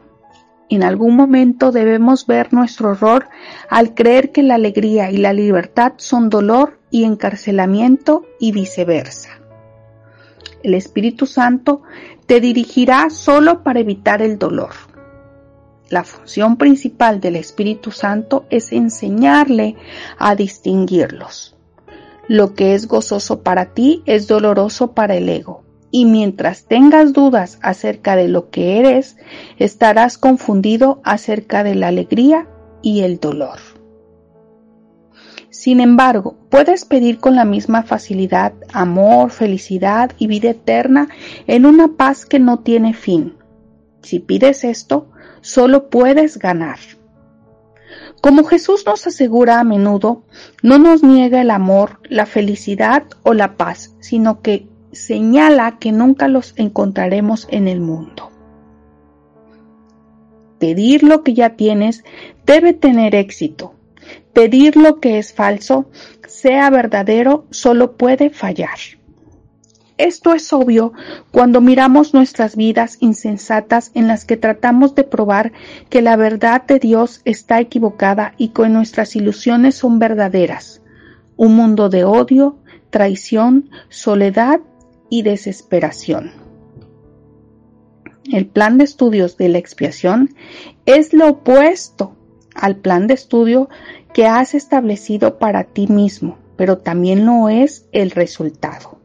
En 0.69 0.85
algún 0.85 1.17
momento 1.17 1.73
debemos 1.73 2.25
ver 2.29 2.53
nuestro 2.53 2.93
error 2.93 3.27
al 3.69 3.95
creer 3.95 4.31
que 4.31 4.45
la 4.45 4.55
alegría 4.55 5.11
y 5.11 5.17
la 5.17 5.33
libertad 5.33 5.95
son 5.97 6.31
dolor 6.31 6.79
y 6.93 7.03
encarcelamiento 7.03 8.27
y 8.39 8.53
viceversa. 8.53 9.31
El 10.63 10.75
Espíritu 10.75 11.27
Santo 11.27 11.83
te 12.29 12.43
dirigirá 12.43 13.09
solo 13.09 13.63
para 13.63 13.81
evitar 13.81 14.21
el 14.21 14.39
dolor. 14.39 14.73
La 15.89 16.05
función 16.05 16.59
principal 16.59 17.23
del 17.23 17.37
Espíritu 17.37 17.91
Santo 17.91 18.45
es 18.51 18.71
enseñarle 18.73 19.77
a 20.19 20.35
distinguirlos. 20.35 21.57
Lo 22.29 22.53
que 22.53 22.75
es 22.75 22.87
gozoso 22.87 23.43
para 23.43 23.73
ti 23.73 24.03
es 24.05 24.29
doloroso 24.29 24.93
para 24.93 25.17
el 25.17 25.31
ego 25.31 25.65
y 25.91 26.05
mientras 26.05 26.67
tengas 26.67 27.15
dudas 27.15 27.59
acerca 27.63 28.15
de 28.15 28.29
lo 28.29 28.51
que 28.51 28.79
eres, 28.79 29.17
estarás 29.57 30.19
confundido 30.19 31.01
acerca 31.05 31.65
de 31.65 31.77
la 31.77 31.89
alegría 31.89 32.47
y 32.83 33.01
el 33.01 33.21
dolor. 33.21 33.59
Sin 35.51 35.81
embargo, 35.81 36.37
puedes 36.51 36.85
pedir 36.85 37.19
con 37.19 37.35
la 37.35 37.45
misma 37.45 37.83
facilidad 37.83 38.53
amor, 38.73 39.31
felicidad 39.31 40.13
y 40.19 40.27
vida 40.27 40.51
eterna 40.51 41.09
en 41.47 41.65
una 41.65 41.89
paz 41.97 42.27
que 42.27 42.39
no 42.39 42.59
tiene 42.59 42.93
fin. 42.93 43.35
Si 44.03 44.19
pides 44.19 44.65
esto, 44.65 45.09
solo 45.41 45.89
puedes 45.89 46.39
ganar. 46.39 46.79
Como 48.21 48.45
Jesús 48.45 48.85
nos 48.85 49.07
asegura 49.07 49.61
a 49.61 49.65
menudo, 49.65 50.23
no 50.63 50.79
nos 50.79 51.03
niega 51.03 51.41
el 51.41 51.51
amor, 51.51 52.01
la 52.09 52.27
felicidad 52.27 53.05
o 53.23 53.33
la 53.33 53.57
paz, 53.57 53.95
sino 54.01 54.43
que 54.43 54.67
señala 54.93 55.79
que 55.79 55.93
nunca 55.93 56.29
los 56.29 56.53
encontraremos 56.57 57.47
en 57.51 57.69
el 57.69 57.81
mundo. 57.81 58.31
Pedir 60.59 61.05
lo 61.05 61.23
que 61.23 61.35
ya 61.35 61.51
tienes 61.51 62.05
debe 62.45 62.73
tener 62.73 63.15
éxito. 63.15 63.75
Pedir 64.33 64.77
lo 64.77 65.01
que 65.01 65.19
es 65.19 65.33
falso, 65.33 65.91
sea 66.27 66.71
verdadero, 66.71 67.47
solo 67.51 67.97
puede 67.97 68.31
fallar. 68.31 68.79
Esto 69.99 70.33
es 70.33 70.53
obvio 70.53 70.93
cuando 71.33 71.61
miramos 71.61 72.15
nuestras 72.15 72.55
vidas 72.55 72.99
insensatas 73.01 73.91
en 73.95 74.07
las 74.07 74.25
que 74.25 74.37
tratamos 74.37 74.95
de 74.95 75.03
probar 75.03 75.53
que 75.91 76.03
la 76.03 76.15
verdad 76.15 76.65
de 76.65 76.79
Dios 76.79 77.21
está 77.25 77.59
equivocada 77.59 78.33
y 78.39 78.51
que 78.51 78.69
nuestras 78.69 79.17
ilusiones 79.17 79.75
son 79.75 79.99
verdaderas. 79.99 80.83
Un 81.37 81.57
mundo 81.57 81.89
de 81.89 82.05
odio, 82.05 82.59
traición, 82.91 83.71
soledad 83.89 84.61
y 85.11 85.23
desesperación. 85.23 86.31
El 88.31 88.47
plan 88.47 88.79
de 88.79 88.85
estudios 88.85 89.37
de 89.37 89.49
la 89.49 89.59
expiación 89.59 90.37
es 90.87 91.13
lo 91.13 91.29
opuesto 91.29 92.15
al 92.55 92.77
plan 92.77 93.07
de 93.07 93.15
estudio 93.15 93.69
que 94.13 94.27
has 94.27 94.55
establecido 94.55 95.39
para 95.39 95.65
ti 95.65 95.87
mismo, 95.87 96.39
pero 96.57 96.79
también 96.79 97.25
lo 97.25 97.49
es 97.49 97.89
el 97.93 98.11
resultado. 98.11 98.99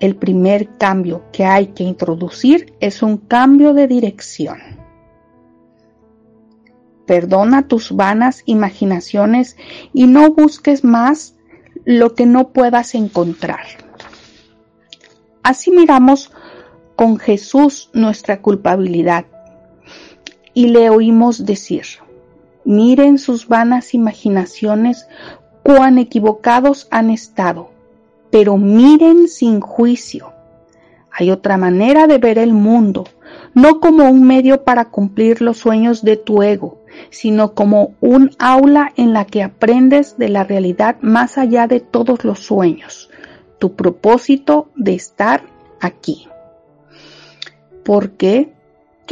El 0.00 0.16
primer 0.16 0.76
cambio 0.78 1.22
que 1.32 1.44
hay 1.44 1.68
que 1.68 1.84
introducir 1.84 2.74
es 2.80 3.02
un 3.02 3.18
cambio 3.18 3.72
de 3.72 3.86
dirección. 3.86 4.58
Perdona 7.06 7.68
tus 7.68 7.92
vanas 7.92 8.42
imaginaciones 8.46 9.56
y 9.92 10.06
no 10.06 10.32
busques 10.32 10.84
más 10.84 11.36
lo 11.84 12.14
que 12.14 12.26
no 12.26 12.52
puedas 12.52 12.94
encontrar. 12.94 13.66
Así 15.42 15.70
miramos 15.70 16.32
con 16.96 17.18
Jesús 17.18 17.90
nuestra 17.92 18.40
culpabilidad 18.40 19.26
y 20.54 20.68
le 20.68 20.90
oímos 20.90 21.44
decir, 21.44 21.84
miren 22.64 23.18
sus 23.18 23.48
vanas 23.48 23.94
imaginaciones 23.94 25.06
cuán 25.62 25.98
equivocados 25.98 26.88
han 26.90 27.10
estado, 27.10 27.70
pero 28.30 28.56
miren 28.56 29.28
sin 29.28 29.60
juicio. 29.60 30.32
Hay 31.10 31.30
otra 31.30 31.56
manera 31.58 32.06
de 32.06 32.18
ver 32.18 32.38
el 32.38 32.52
mundo, 32.52 33.04
no 33.54 33.80
como 33.80 34.08
un 34.10 34.24
medio 34.26 34.64
para 34.64 34.86
cumplir 34.86 35.42
los 35.42 35.58
sueños 35.58 36.02
de 36.02 36.16
tu 36.16 36.42
ego, 36.42 36.78
sino 37.10 37.54
como 37.54 37.94
un 38.00 38.30
aula 38.38 38.92
en 38.96 39.12
la 39.12 39.26
que 39.26 39.42
aprendes 39.42 40.16
de 40.16 40.28
la 40.28 40.44
realidad 40.44 40.96
más 41.00 41.38
allá 41.38 41.66
de 41.66 41.80
todos 41.80 42.24
los 42.24 42.40
sueños 42.40 43.10
tu 43.62 43.76
propósito 43.76 44.70
de 44.74 44.94
estar 44.94 45.44
aquí. 45.80 46.26
¿Por 47.84 48.10
qué? 48.10 48.52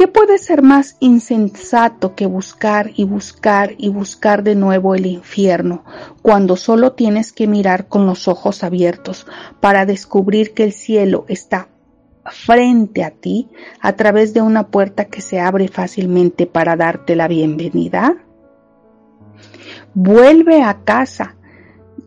¿Qué 0.01 0.07
puede 0.07 0.39
ser 0.39 0.63
más 0.63 0.97
insensato 0.99 2.15
que 2.15 2.25
buscar 2.25 2.89
y 2.95 3.03
buscar 3.03 3.75
y 3.77 3.89
buscar 3.89 4.41
de 4.41 4.55
nuevo 4.55 4.95
el 4.95 5.05
infierno 5.05 5.85
cuando 6.23 6.55
solo 6.55 6.93
tienes 6.93 7.31
que 7.31 7.45
mirar 7.45 7.87
con 7.87 8.07
los 8.07 8.27
ojos 8.27 8.63
abiertos 8.63 9.27
para 9.59 9.85
descubrir 9.85 10.55
que 10.55 10.63
el 10.63 10.73
cielo 10.73 11.25
está 11.27 11.67
frente 12.25 13.03
a 13.03 13.11
ti 13.11 13.51
a 13.79 13.93
través 13.93 14.33
de 14.33 14.41
una 14.41 14.69
puerta 14.69 15.05
que 15.05 15.21
se 15.21 15.39
abre 15.39 15.67
fácilmente 15.67 16.47
para 16.47 16.75
darte 16.75 17.15
la 17.15 17.27
bienvenida? 17.27 18.25
Vuelve 19.93 20.63
a 20.63 20.79
casa 20.83 21.35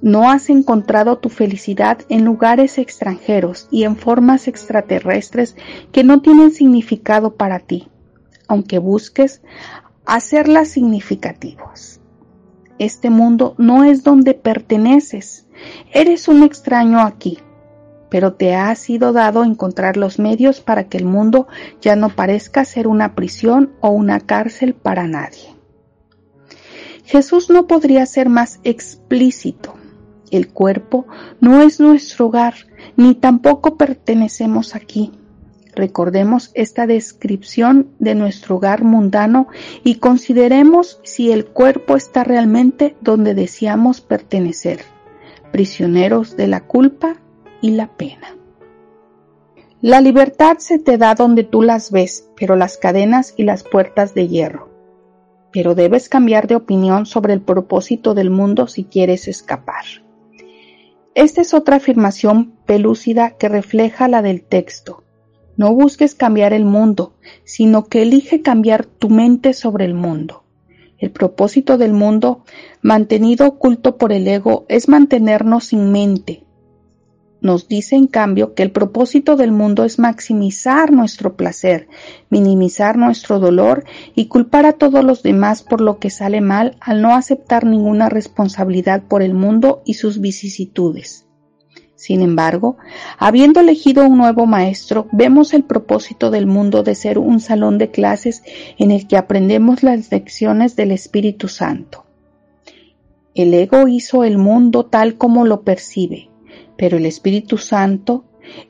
no 0.04 0.30
has 0.30 0.50
encontrado 0.50 1.16
tu 1.16 1.30
felicidad 1.30 2.00
en 2.10 2.26
lugares 2.26 2.76
extranjeros 2.76 3.68
y 3.70 3.84
en 3.84 3.96
formas 3.96 4.48
extraterrestres 4.48 5.56
que 5.92 6.04
no 6.04 6.20
tienen 6.20 6.50
significado 6.50 7.36
para 7.36 7.58
ti. 7.58 7.88
Aunque 8.46 8.78
busques, 8.78 9.40
hacerlas 10.04 10.68
significativas. 10.68 12.02
Este 12.78 13.08
mundo 13.08 13.54
no 13.56 13.82
es 13.82 14.04
donde 14.04 14.34
perteneces. 14.34 15.46
Eres 15.90 16.28
un 16.28 16.42
extraño 16.42 17.00
aquí, 17.00 17.38
pero 18.10 18.34
te 18.34 18.54
ha 18.54 18.74
sido 18.74 19.14
dado 19.14 19.42
encontrar 19.42 19.96
los 19.96 20.18
medios 20.18 20.60
para 20.60 20.84
que 20.84 20.98
el 20.98 21.06
mundo 21.06 21.48
ya 21.80 21.96
no 21.96 22.10
parezca 22.10 22.66
ser 22.66 22.88
una 22.88 23.14
prisión 23.14 23.72
o 23.80 23.88
una 23.88 24.20
cárcel 24.20 24.74
para 24.74 25.08
nadie. 25.08 25.56
Jesús 27.06 27.48
no 27.48 27.66
podría 27.66 28.04
ser 28.04 28.28
más 28.28 28.60
explícito. 28.64 29.76
El 30.34 30.48
cuerpo 30.48 31.06
no 31.40 31.62
es 31.62 31.78
nuestro 31.78 32.26
hogar, 32.26 32.54
ni 32.96 33.14
tampoco 33.14 33.76
pertenecemos 33.76 34.74
aquí. 34.74 35.12
Recordemos 35.76 36.50
esta 36.54 36.88
descripción 36.88 37.90
de 38.00 38.16
nuestro 38.16 38.56
hogar 38.56 38.82
mundano 38.82 39.46
y 39.84 39.98
consideremos 39.98 40.98
si 41.04 41.30
el 41.30 41.46
cuerpo 41.46 41.94
está 41.94 42.24
realmente 42.24 42.96
donde 43.00 43.34
deseamos 43.34 44.00
pertenecer, 44.00 44.80
prisioneros 45.52 46.36
de 46.36 46.48
la 46.48 46.66
culpa 46.66 47.14
y 47.60 47.70
la 47.70 47.96
pena. 47.96 48.34
La 49.82 50.00
libertad 50.00 50.56
se 50.58 50.80
te 50.80 50.98
da 50.98 51.14
donde 51.14 51.44
tú 51.44 51.62
las 51.62 51.92
ves, 51.92 52.28
pero 52.36 52.56
las 52.56 52.76
cadenas 52.76 53.34
y 53.36 53.44
las 53.44 53.62
puertas 53.62 54.14
de 54.14 54.26
hierro. 54.26 54.68
Pero 55.52 55.76
debes 55.76 56.08
cambiar 56.08 56.48
de 56.48 56.56
opinión 56.56 57.06
sobre 57.06 57.34
el 57.34 57.40
propósito 57.40 58.14
del 58.14 58.30
mundo 58.30 58.66
si 58.66 58.82
quieres 58.82 59.28
escapar. 59.28 59.84
Esta 61.14 61.42
es 61.42 61.54
otra 61.54 61.76
afirmación 61.76 62.52
pelúcida 62.66 63.36
que 63.38 63.48
refleja 63.48 64.08
la 64.08 64.20
del 64.20 64.42
texto. 64.42 65.04
No 65.56 65.72
busques 65.72 66.14
cambiar 66.14 66.52
el 66.52 66.64
mundo, 66.64 67.14
sino 67.44 67.84
que 67.84 68.02
elige 68.02 68.42
cambiar 68.42 68.84
tu 68.84 69.08
mente 69.10 69.52
sobre 69.52 69.84
el 69.84 69.94
mundo. 69.94 70.42
El 70.98 71.12
propósito 71.12 71.78
del 71.78 71.92
mundo, 71.92 72.44
mantenido 72.82 73.46
oculto 73.46 73.96
por 73.96 74.12
el 74.12 74.26
ego, 74.26 74.66
es 74.68 74.88
mantenernos 74.88 75.66
sin 75.66 75.92
mente, 75.92 76.43
nos 77.44 77.68
dice 77.68 77.94
en 77.94 78.06
cambio 78.06 78.54
que 78.54 78.62
el 78.62 78.72
propósito 78.72 79.36
del 79.36 79.52
mundo 79.52 79.84
es 79.84 79.98
maximizar 79.98 80.90
nuestro 80.90 81.36
placer, 81.36 81.88
minimizar 82.30 82.96
nuestro 82.96 83.38
dolor 83.38 83.84
y 84.14 84.26
culpar 84.26 84.64
a 84.64 84.72
todos 84.72 85.04
los 85.04 85.22
demás 85.22 85.62
por 85.62 85.82
lo 85.82 85.98
que 85.98 86.08
sale 86.08 86.40
mal 86.40 86.78
al 86.80 87.02
no 87.02 87.14
aceptar 87.14 87.66
ninguna 87.66 88.08
responsabilidad 88.08 89.02
por 89.02 89.22
el 89.22 89.34
mundo 89.34 89.82
y 89.84 89.94
sus 89.94 90.22
vicisitudes. 90.22 91.26
Sin 91.96 92.22
embargo, 92.22 92.78
habiendo 93.18 93.60
elegido 93.60 94.06
un 94.06 94.16
nuevo 94.16 94.46
maestro, 94.46 95.06
vemos 95.12 95.54
el 95.54 95.64
propósito 95.64 96.30
del 96.30 96.46
mundo 96.46 96.82
de 96.82 96.94
ser 96.94 97.18
un 97.18 97.40
salón 97.40 97.76
de 97.76 97.90
clases 97.90 98.42
en 98.78 98.90
el 98.90 99.06
que 99.06 99.18
aprendemos 99.18 99.82
las 99.82 100.10
lecciones 100.10 100.76
del 100.76 100.92
Espíritu 100.92 101.48
Santo. 101.48 102.04
El 103.34 103.52
ego 103.52 103.86
hizo 103.86 104.24
el 104.24 104.38
mundo 104.38 104.86
tal 104.86 105.16
como 105.16 105.44
lo 105.44 105.62
percibe, 105.62 106.30
pero 106.76 106.96
el 106.96 107.06
Espíritu 107.06 107.58
Santo, 107.58 108.24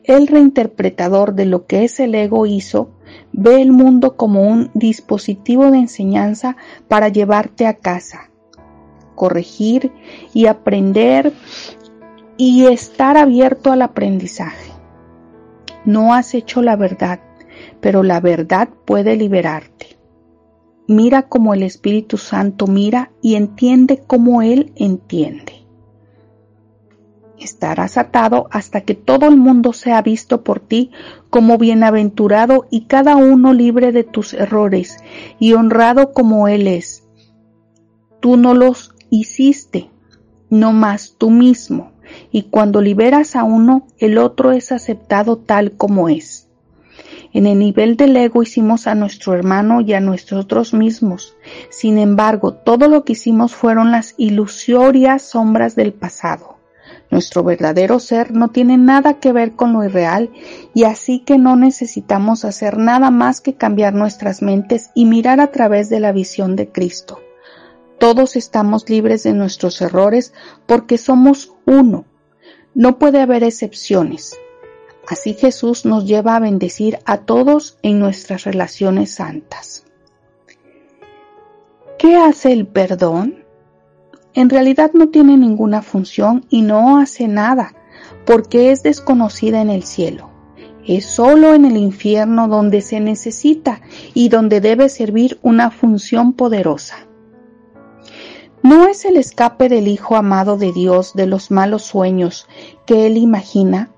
el 0.05 0.27
reinterpretador 0.27 1.35
de 1.35 1.47
lo 1.47 1.67
que 1.67 1.85
es 1.85 2.01
el 2.01 2.15
ego 2.15 2.47
hizo, 2.47 2.91
ve 3.33 3.61
el 3.61 3.73
mundo 3.73 4.17
como 4.17 4.43
un 4.43 4.71
dispositivo 4.75 5.71
de 5.71 5.79
enseñanza 5.79 6.57
para 6.89 7.09
llevarte 7.09 7.67
a 7.67 7.75
casa, 7.75 8.31
corregir 9.15 9.93
y 10.33 10.47
aprender 10.47 11.33
y 12.37 12.67
estar 12.67 13.17
abierto 13.17 13.73
al 13.73 13.83
aprendizaje. 13.83 14.73
No 15.85 16.15
has 16.15 16.35
hecho 16.35 16.63
la 16.63 16.77
verdad, 16.77 17.21
pero 17.81 18.03
la 18.03 18.21
verdad 18.21 18.69
puede 18.85 19.17
liberarte. 19.17 19.99
Mira 20.87 21.23
como 21.23 21.55
el 21.55 21.63
Espíritu 21.63 22.19
Santo 22.19 22.67
mira 22.67 23.11
y 23.23 23.37
entiende 23.37 24.03
como 24.07 24.43
Él 24.43 24.73
entiende 24.77 25.64
estarás 27.39 27.99
atado 27.99 28.49
hasta 28.51 28.83
que 28.83 28.95
todo 28.95 29.27
el 29.27 29.37
mundo 29.37 29.73
sea 29.73 30.03
visto 30.03 30.43
por 30.45 30.61
ti 30.61 30.91
como 31.31 31.59
bienaventurado 31.59 32.67
y 32.71 32.87
cada 32.87 33.17
uno 33.17 33.53
libre 33.53 33.93
de 33.93 34.05
tus 34.05 34.35
errores 34.35 34.99
y 35.39 35.55
honrado 35.55 36.13
como 36.13 36.49
Él 36.49 36.67
es. 36.67 37.05
Tú 38.21 38.37
no 38.37 38.55
los 38.55 38.95
hiciste, 39.11 39.91
no 40.51 40.73
más 40.73 41.17
tú 41.19 41.31
mismo, 41.31 41.93
y 42.31 42.45
cuando 42.45 42.81
liberas 42.81 43.37
a 43.37 43.45
uno, 43.45 43.87
el 43.99 44.19
otro 44.19 44.53
es 44.53 44.73
aceptado 44.73 45.37
tal 45.37 45.73
como 45.73 46.09
es. 46.09 46.49
En 47.33 47.47
el 47.47 47.59
nivel 47.59 47.97
del 47.97 48.17
ego 48.17 48.45
hicimos 48.45 48.87
a 48.87 48.95
nuestro 48.95 49.35
hermano 49.35 49.81
y 49.81 49.93
a 49.93 50.01
nosotros 50.01 50.73
mismos. 50.73 51.37
Sin 51.69 51.99
embargo, 51.99 52.55
todo 52.55 52.89
lo 52.89 53.05
que 53.05 53.15
hicimos 53.15 53.55
fueron 53.55 53.91
las 53.91 54.15
ilusorias 54.17 55.23
sombras 55.23 55.75
del 55.75 55.93
pasado. 55.93 56.54
Nuestro 57.11 57.45
verdadero 57.45 58.01
ser 58.01 58.33
no 58.33 58.51
tiene 58.51 58.77
nada 58.77 59.21
que 59.21 59.33
ver 59.33 59.53
con 59.53 59.73
lo 59.73 59.85
irreal 59.85 60.31
y 60.75 60.85
así 60.85 61.21
que 61.21 61.39
no 61.39 61.57
necesitamos 61.57 62.45
hacer 62.45 62.79
nada 62.79 63.11
más 63.11 63.41
que 63.41 63.55
cambiar 63.55 63.95
nuestras 63.95 64.43
mentes 64.43 64.91
y 64.95 65.05
mirar 65.05 65.41
a 65.41 65.53
través 65.53 65.89
de 65.91 66.01
la 66.01 66.13
visión 66.13 66.57
de 66.57 66.69
Cristo. 66.69 67.21
Todos 67.99 68.37
estamos 68.37 68.89
libres 68.89 69.23
de 69.23 69.33
nuestros 69.33 69.81
errores 69.81 70.35
porque 70.67 70.99
somos 70.99 71.53
uno. 71.67 72.05
No 72.75 72.99
puede 72.99 73.21
haber 73.21 73.45
excepciones. 73.45 74.37
Así 75.07 75.35
Jesús 75.35 75.85
nos 75.85 76.07
lleva 76.07 76.35
a 76.35 76.41
bendecir 76.41 76.99
a 77.05 77.19
todos 77.19 77.79
en 77.83 78.01
nuestras 78.01 78.45
relaciones 78.45 79.15
santas. 79.15 79.85
¿Qué 81.99 82.17
hace 82.17 82.53
el 82.53 82.67
perdón? 82.67 83.44
En 84.35 84.51
realidad 84.51 84.91
no 84.95 85.09
tiene 85.09 85.37
ninguna 85.37 85.83
función 85.83 86.45
y 86.51 86.63
no 86.63 86.99
hace 86.99 87.29
nada, 87.29 87.75
porque 88.27 88.73
es 88.73 88.83
desconocida 88.83 89.61
en 89.61 89.71
el 89.71 89.85
cielo. 89.85 90.31
Es 90.87 91.07
solo 91.07 91.55
en 91.55 91.65
el 91.65 91.77
infierno 91.77 92.49
donde 92.49 92.83
se 92.83 93.01
necesita 93.01 93.81
y 94.13 94.29
donde 94.29 94.61
debe 94.61 94.89
servir 94.89 95.39
una 95.43 95.71
función 95.71 96.35
poderosa. 96.35 96.97
No 98.63 98.87
es 98.87 99.05
el 99.05 99.17
escape 99.17 99.69
del 99.69 99.89
Hijo 99.89 100.17
amado 100.17 100.57
de 100.57 100.73
Dios 100.73 101.15
de 101.15 101.27
los 101.27 101.51
malos 101.51 101.83
sueños 101.83 102.49
que 102.87 103.07
él 103.07 103.19
imagina, 103.19 103.91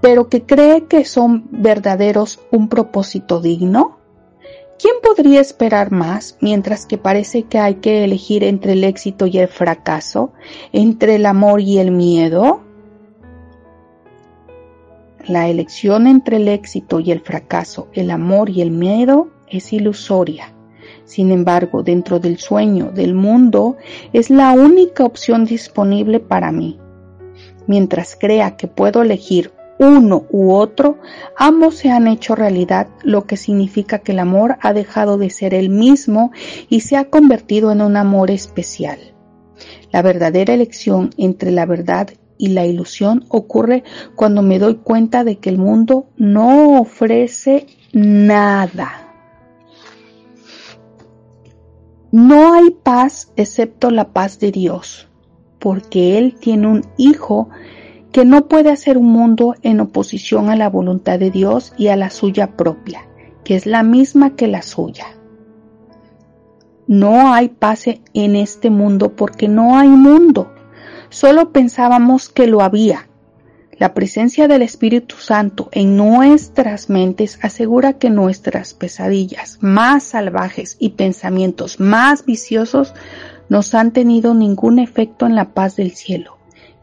pero 0.00 0.28
que 0.28 0.42
cree 0.42 0.84
que 0.84 1.04
son 1.04 1.48
verdaderos 1.50 2.40
un 2.50 2.68
propósito 2.68 3.40
digno. 3.40 3.95
¿Quién 4.78 4.96
podría 5.02 5.40
esperar 5.40 5.90
más 5.90 6.36
mientras 6.42 6.84
que 6.84 6.98
parece 6.98 7.44
que 7.44 7.58
hay 7.58 7.76
que 7.76 8.04
elegir 8.04 8.44
entre 8.44 8.72
el 8.72 8.84
éxito 8.84 9.26
y 9.26 9.38
el 9.38 9.48
fracaso, 9.48 10.32
entre 10.72 11.14
el 11.14 11.24
amor 11.24 11.62
y 11.62 11.78
el 11.78 11.92
miedo? 11.92 12.60
La 15.26 15.48
elección 15.48 16.06
entre 16.06 16.36
el 16.36 16.48
éxito 16.48 17.00
y 17.00 17.10
el 17.10 17.20
fracaso, 17.20 17.88
el 17.94 18.10
amor 18.10 18.50
y 18.50 18.60
el 18.60 18.70
miedo 18.70 19.28
es 19.48 19.72
ilusoria. 19.72 20.52
Sin 21.04 21.32
embargo, 21.32 21.82
dentro 21.82 22.20
del 22.20 22.38
sueño 22.38 22.90
del 22.92 23.14
mundo 23.14 23.76
es 24.12 24.28
la 24.28 24.52
única 24.52 25.04
opción 25.04 25.46
disponible 25.46 26.20
para 26.20 26.52
mí. 26.52 26.78
Mientras 27.66 28.14
crea 28.14 28.56
que 28.56 28.68
puedo 28.68 29.02
elegir 29.02 29.52
uno 29.78 30.26
u 30.30 30.52
otro, 30.52 30.98
ambos 31.36 31.76
se 31.76 31.90
han 31.90 32.06
hecho 32.06 32.34
realidad, 32.34 32.88
lo 33.02 33.26
que 33.26 33.36
significa 33.36 33.98
que 33.98 34.12
el 34.12 34.18
amor 34.18 34.56
ha 34.62 34.72
dejado 34.72 35.18
de 35.18 35.30
ser 35.30 35.54
el 35.54 35.68
mismo 35.68 36.32
y 36.68 36.80
se 36.80 36.96
ha 36.96 37.10
convertido 37.10 37.72
en 37.72 37.82
un 37.82 37.96
amor 37.96 38.30
especial. 38.30 38.98
La 39.92 40.02
verdadera 40.02 40.54
elección 40.54 41.10
entre 41.16 41.50
la 41.50 41.66
verdad 41.66 42.08
y 42.38 42.48
la 42.48 42.66
ilusión 42.66 43.24
ocurre 43.28 43.84
cuando 44.14 44.42
me 44.42 44.58
doy 44.58 44.76
cuenta 44.76 45.24
de 45.24 45.38
que 45.38 45.48
el 45.48 45.58
mundo 45.58 46.06
no 46.16 46.80
ofrece 46.80 47.66
nada. 47.92 49.06
No 52.12 52.54
hay 52.54 52.70
paz 52.70 53.32
excepto 53.36 53.90
la 53.90 54.12
paz 54.12 54.38
de 54.38 54.52
Dios, 54.52 55.08
porque 55.58 56.18
Él 56.18 56.36
tiene 56.38 56.68
un 56.68 56.82
Hijo 56.96 57.48
que 58.16 58.24
no 58.24 58.48
puede 58.48 58.70
hacer 58.70 58.96
un 58.96 59.12
mundo 59.12 59.56
en 59.60 59.78
oposición 59.78 60.48
a 60.48 60.56
la 60.56 60.70
voluntad 60.70 61.18
de 61.18 61.30
Dios 61.30 61.74
y 61.76 61.88
a 61.88 61.96
la 61.96 62.08
suya 62.08 62.56
propia, 62.56 63.06
que 63.44 63.56
es 63.56 63.66
la 63.66 63.82
misma 63.82 64.36
que 64.36 64.46
la 64.46 64.62
suya. 64.62 65.04
No 66.86 67.34
hay 67.34 67.50
paz 67.50 67.84
en 68.14 68.36
este 68.36 68.70
mundo 68.70 69.14
porque 69.16 69.48
no 69.48 69.76
hay 69.76 69.88
mundo. 69.88 70.50
Solo 71.10 71.52
pensábamos 71.52 72.30
que 72.30 72.46
lo 72.46 72.62
había. 72.62 73.06
La 73.78 73.92
presencia 73.92 74.48
del 74.48 74.62
Espíritu 74.62 75.16
Santo 75.16 75.68
en 75.72 75.98
nuestras 75.98 76.88
mentes 76.88 77.38
asegura 77.42 77.98
que 77.98 78.08
nuestras 78.08 78.72
pesadillas 78.72 79.58
más 79.60 80.04
salvajes 80.04 80.78
y 80.78 80.92
pensamientos 80.92 81.80
más 81.80 82.24
viciosos 82.24 82.94
nos 83.50 83.74
han 83.74 83.92
tenido 83.92 84.32
ningún 84.32 84.78
efecto 84.78 85.26
en 85.26 85.34
la 85.34 85.52
paz 85.52 85.76
del 85.76 85.90
cielo 85.90 86.35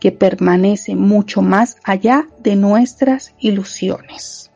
que 0.04 0.12
permanece 0.12 0.98
mucho 0.98 1.42
más 1.42 1.78
allá 1.82 2.28
de 2.44 2.58
nuestras 2.58 3.34
ilusiones. 3.40 4.52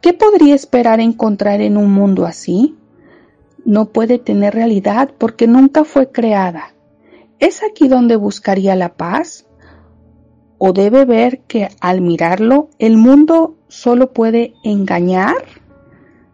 ¿Qué 0.00 0.14
podría 0.14 0.54
esperar 0.54 0.98
encontrar 0.98 1.60
en 1.60 1.76
un 1.76 1.92
mundo 1.92 2.24
así? 2.24 2.74
no 3.66 3.90
puede 3.90 4.18
tener 4.18 4.54
realidad 4.54 5.10
porque 5.18 5.46
nunca 5.46 5.84
fue 5.84 6.10
creada. 6.10 6.72
¿Es 7.38 7.62
aquí 7.62 7.86
donde 7.86 8.16
buscaría 8.16 8.76
la 8.76 8.94
paz? 8.94 9.44
¿O 10.56 10.72
debe 10.72 11.04
ver 11.04 11.40
que 11.40 11.68
al 11.80 12.00
mirarlo 12.00 12.70
el 12.78 12.96
mundo 12.96 13.56
solo 13.68 14.14
puede 14.14 14.54
engañar? 14.64 15.44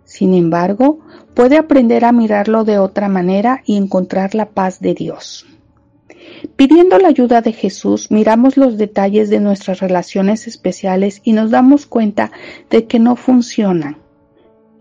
Sin 0.04 0.32
embargo, 0.32 1.00
puede 1.34 1.58
aprender 1.58 2.04
a 2.04 2.12
mirarlo 2.12 2.62
de 2.62 2.78
otra 2.78 3.08
manera 3.08 3.62
y 3.64 3.76
encontrar 3.78 4.36
la 4.36 4.50
paz 4.50 4.78
de 4.78 4.94
Dios. 4.94 5.44
Pidiendo 6.56 6.98
la 6.98 7.08
ayuda 7.08 7.40
de 7.40 7.52
Jesús, 7.52 8.10
miramos 8.10 8.56
los 8.56 8.78
detalles 8.78 9.30
de 9.30 9.40
nuestras 9.40 9.80
relaciones 9.80 10.46
especiales 10.46 11.20
y 11.24 11.32
nos 11.32 11.50
damos 11.50 11.86
cuenta 11.86 12.32
de 12.70 12.86
que 12.86 12.98
no 12.98 13.16
funcionan. 13.16 13.98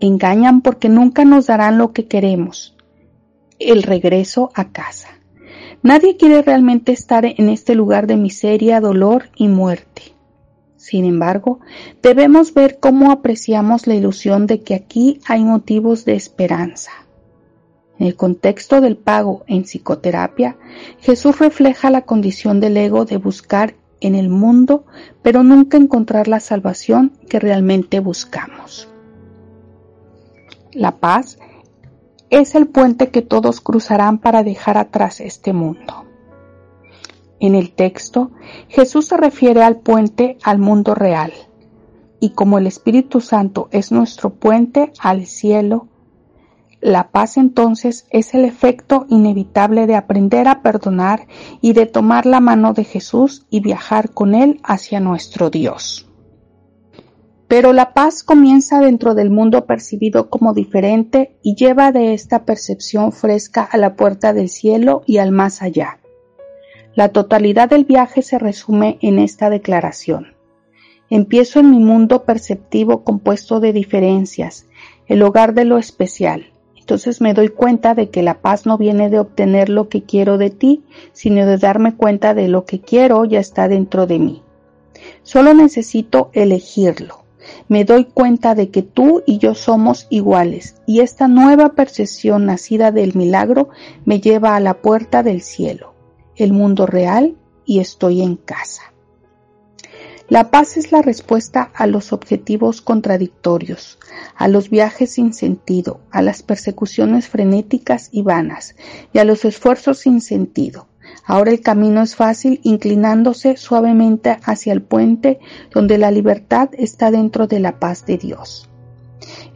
Engañan 0.00 0.60
porque 0.60 0.88
nunca 0.88 1.24
nos 1.24 1.46
darán 1.46 1.78
lo 1.78 1.92
que 1.92 2.06
queremos, 2.06 2.76
el 3.58 3.82
regreso 3.82 4.50
a 4.54 4.72
casa. 4.72 5.08
Nadie 5.82 6.16
quiere 6.16 6.42
realmente 6.42 6.92
estar 6.92 7.24
en 7.24 7.48
este 7.48 7.74
lugar 7.74 8.06
de 8.06 8.16
miseria, 8.16 8.80
dolor 8.80 9.30
y 9.36 9.48
muerte. 9.48 10.02
Sin 10.76 11.04
embargo, 11.04 11.60
debemos 12.02 12.54
ver 12.54 12.78
cómo 12.80 13.12
apreciamos 13.12 13.86
la 13.86 13.94
ilusión 13.94 14.46
de 14.46 14.62
que 14.62 14.74
aquí 14.74 15.20
hay 15.26 15.44
motivos 15.44 16.04
de 16.04 16.14
esperanza. 16.14 16.90
En 18.02 18.08
el 18.08 18.16
contexto 18.16 18.80
del 18.80 18.96
pago 18.96 19.44
en 19.46 19.62
psicoterapia, 19.62 20.56
Jesús 20.98 21.38
refleja 21.38 21.88
la 21.88 22.02
condición 22.02 22.58
del 22.58 22.76
ego 22.76 23.04
de 23.04 23.16
buscar 23.16 23.76
en 24.00 24.16
el 24.16 24.28
mundo, 24.28 24.84
pero 25.22 25.44
nunca 25.44 25.76
encontrar 25.76 26.26
la 26.26 26.40
salvación 26.40 27.12
que 27.28 27.38
realmente 27.38 28.00
buscamos. 28.00 28.88
La 30.72 30.96
paz 30.98 31.38
es 32.28 32.56
el 32.56 32.66
puente 32.66 33.10
que 33.10 33.22
todos 33.22 33.60
cruzarán 33.60 34.18
para 34.18 34.42
dejar 34.42 34.78
atrás 34.78 35.20
este 35.20 35.52
mundo. 35.52 36.04
En 37.38 37.54
el 37.54 37.70
texto, 37.70 38.32
Jesús 38.66 39.06
se 39.06 39.16
refiere 39.16 39.62
al 39.62 39.78
puente 39.78 40.38
al 40.42 40.58
mundo 40.58 40.96
real, 40.96 41.32
y 42.18 42.30
como 42.30 42.58
el 42.58 42.66
Espíritu 42.66 43.20
Santo 43.20 43.68
es 43.70 43.92
nuestro 43.92 44.30
puente 44.30 44.92
al 44.98 45.26
cielo, 45.26 45.86
la 46.82 47.12
paz 47.12 47.36
entonces 47.36 48.06
es 48.10 48.34
el 48.34 48.44
efecto 48.44 49.06
inevitable 49.08 49.86
de 49.86 49.94
aprender 49.94 50.48
a 50.48 50.62
perdonar 50.62 51.28
y 51.60 51.74
de 51.74 51.86
tomar 51.86 52.26
la 52.26 52.40
mano 52.40 52.72
de 52.72 52.82
Jesús 52.82 53.46
y 53.50 53.60
viajar 53.60 54.10
con 54.10 54.34
Él 54.34 54.60
hacia 54.64 54.98
nuestro 54.98 55.48
Dios. 55.48 56.10
Pero 57.46 57.72
la 57.72 57.94
paz 57.94 58.24
comienza 58.24 58.80
dentro 58.80 59.14
del 59.14 59.30
mundo 59.30 59.64
percibido 59.64 60.28
como 60.28 60.54
diferente 60.54 61.38
y 61.40 61.54
lleva 61.54 61.92
de 61.92 62.14
esta 62.14 62.44
percepción 62.44 63.12
fresca 63.12 63.62
a 63.62 63.76
la 63.76 63.94
puerta 63.94 64.32
del 64.32 64.48
cielo 64.48 65.02
y 65.06 65.18
al 65.18 65.30
más 65.30 65.62
allá. 65.62 66.00
La 66.96 67.10
totalidad 67.10 67.70
del 67.70 67.84
viaje 67.84 68.22
se 68.22 68.40
resume 68.40 68.98
en 69.02 69.20
esta 69.20 69.50
declaración. 69.50 70.34
Empiezo 71.10 71.60
en 71.60 71.70
mi 71.70 71.78
mundo 71.78 72.24
perceptivo 72.24 73.04
compuesto 73.04 73.60
de 73.60 73.72
diferencias, 73.72 74.66
el 75.06 75.22
hogar 75.22 75.54
de 75.54 75.64
lo 75.64 75.78
especial. 75.78 76.51
Entonces 76.82 77.20
me 77.20 77.32
doy 77.32 77.48
cuenta 77.48 77.94
de 77.94 78.10
que 78.10 78.24
la 78.24 78.40
paz 78.40 78.66
no 78.66 78.76
viene 78.76 79.08
de 79.08 79.20
obtener 79.20 79.68
lo 79.68 79.88
que 79.88 80.02
quiero 80.02 80.36
de 80.36 80.50
ti, 80.50 80.82
sino 81.12 81.46
de 81.46 81.56
darme 81.56 81.94
cuenta 81.94 82.34
de 82.34 82.48
lo 82.48 82.64
que 82.64 82.80
quiero 82.80 83.24
ya 83.24 83.38
está 83.38 83.68
dentro 83.68 84.08
de 84.08 84.18
mí. 84.18 84.42
Solo 85.22 85.54
necesito 85.54 86.30
elegirlo. 86.32 87.22
Me 87.68 87.84
doy 87.84 88.06
cuenta 88.06 88.56
de 88.56 88.70
que 88.70 88.82
tú 88.82 89.22
y 89.26 89.38
yo 89.38 89.54
somos 89.54 90.08
iguales 90.10 90.74
y 90.84 91.00
esta 91.00 91.28
nueva 91.28 91.70
percepción 91.74 92.46
nacida 92.46 92.90
del 92.90 93.14
milagro 93.14 93.68
me 94.04 94.20
lleva 94.20 94.56
a 94.56 94.60
la 94.60 94.74
puerta 94.74 95.22
del 95.22 95.40
cielo 95.40 95.94
el 96.34 96.52
mundo 96.52 96.86
real 96.86 97.36
y 97.64 97.78
estoy 97.78 98.22
en 98.22 98.34
casa. 98.34 98.91
La 100.32 100.50
paz 100.50 100.78
es 100.78 100.92
la 100.92 101.02
respuesta 101.02 101.70
a 101.74 101.86
los 101.86 102.14
objetivos 102.14 102.80
contradictorios, 102.80 103.98
a 104.34 104.48
los 104.48 104.70
viajes 104.70 105.10
sin 105.10 105.34
sentido, 105.34 106.00
a 106.10 106.22
las 106.22 106.42
persecuciones 106.42 107.28
frenéticas 107.28 108.08
y 108.12 108.22
vanas, 108.22 108.74
y 109.12 109.18
a 109.18 109.24
los 109.24 109.44
esfuerzos 109.44 109.98
sin 109.98 110.22
sentido. 110.22 110.88
Ahora 111.26 111.50
el 111.50 111.60
camino 111.60 112.00
es 112.00 112.16
fácil 112.16 112.60
inclinándose 112.62 113.58
suavemente 113.58 114.38
hacia 114.42 114.72
el 114.72 114.80
puente 114.80 115.38
donde 115.70 115.98
la 115.98 116.10
libertad 116.10 116.70
está 116.78 117.10
dentro 117.10 117.46
de 117.46 117.60
la 117.60 117.78
paz 117.78 118.06
de 118.06 118.16
Dios. 118.16 118.70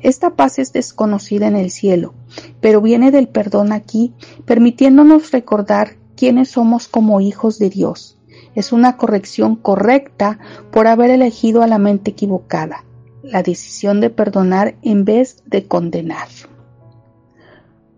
Esta 0.03 0.37
paz 0.37 0.59
es 0.59 0.75
desconocida 0.75 1.47
en 1.47 1.57
el 1.57 1.71
cielo, 1.71 2.13
pero 2.61 2.83
viene 2.83 3.11
del 3.11 3.29
perdón 3.29 3.73
aquí, 3.73 4.13
permitiéndonos 4.45 5.31
recordar 5.31 5.97
quiénes 6.19 6.51
somos 6.51 6.87
como 6.87 7.23
hijos 7.23 7.59
de 7.59 7.71
Dios. 7.71 8.16
Es 8.57 8.73
una 8.73 8.97
corrección 8.97 9.55
correcta 9.55 10.41
por 10.73 10.89
haber 10.89 11.11
elegido 11.11 11.63
a 11.63 11.67
la 11.67 11.79
mente 11.79 12.13
equivocada, 12.13 12.85
la 13.23 13.43
decisión 13.43 14.01
de 14.01 14.11
perdonar 14.11 14.77
en 14.83 15.05
vez 15.05 15.45
de 15.47 15.67
condenar. 15.67 16.27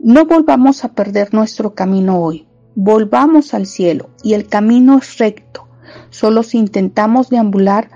No 0.01 0.27
volvamos 0.27 0.85
a 0.85 0.92
perder 0.94 1.33
nuestro 1.33 1.75
camino 1.75 2.21
hoy, 2.21 2.47
volvamos 2.75 3.55
al 3.55 3.66
cielo 3.66 4.11
y 4.23 4.35
el 4.35 4.49
camino 4.49 4.99
es 4.99 5.18
recto. 5.18 5.68
Solo 6.11 6.42
si 6.42 6.59
intentamos 6.59 7.31
deambular 7.31 7.90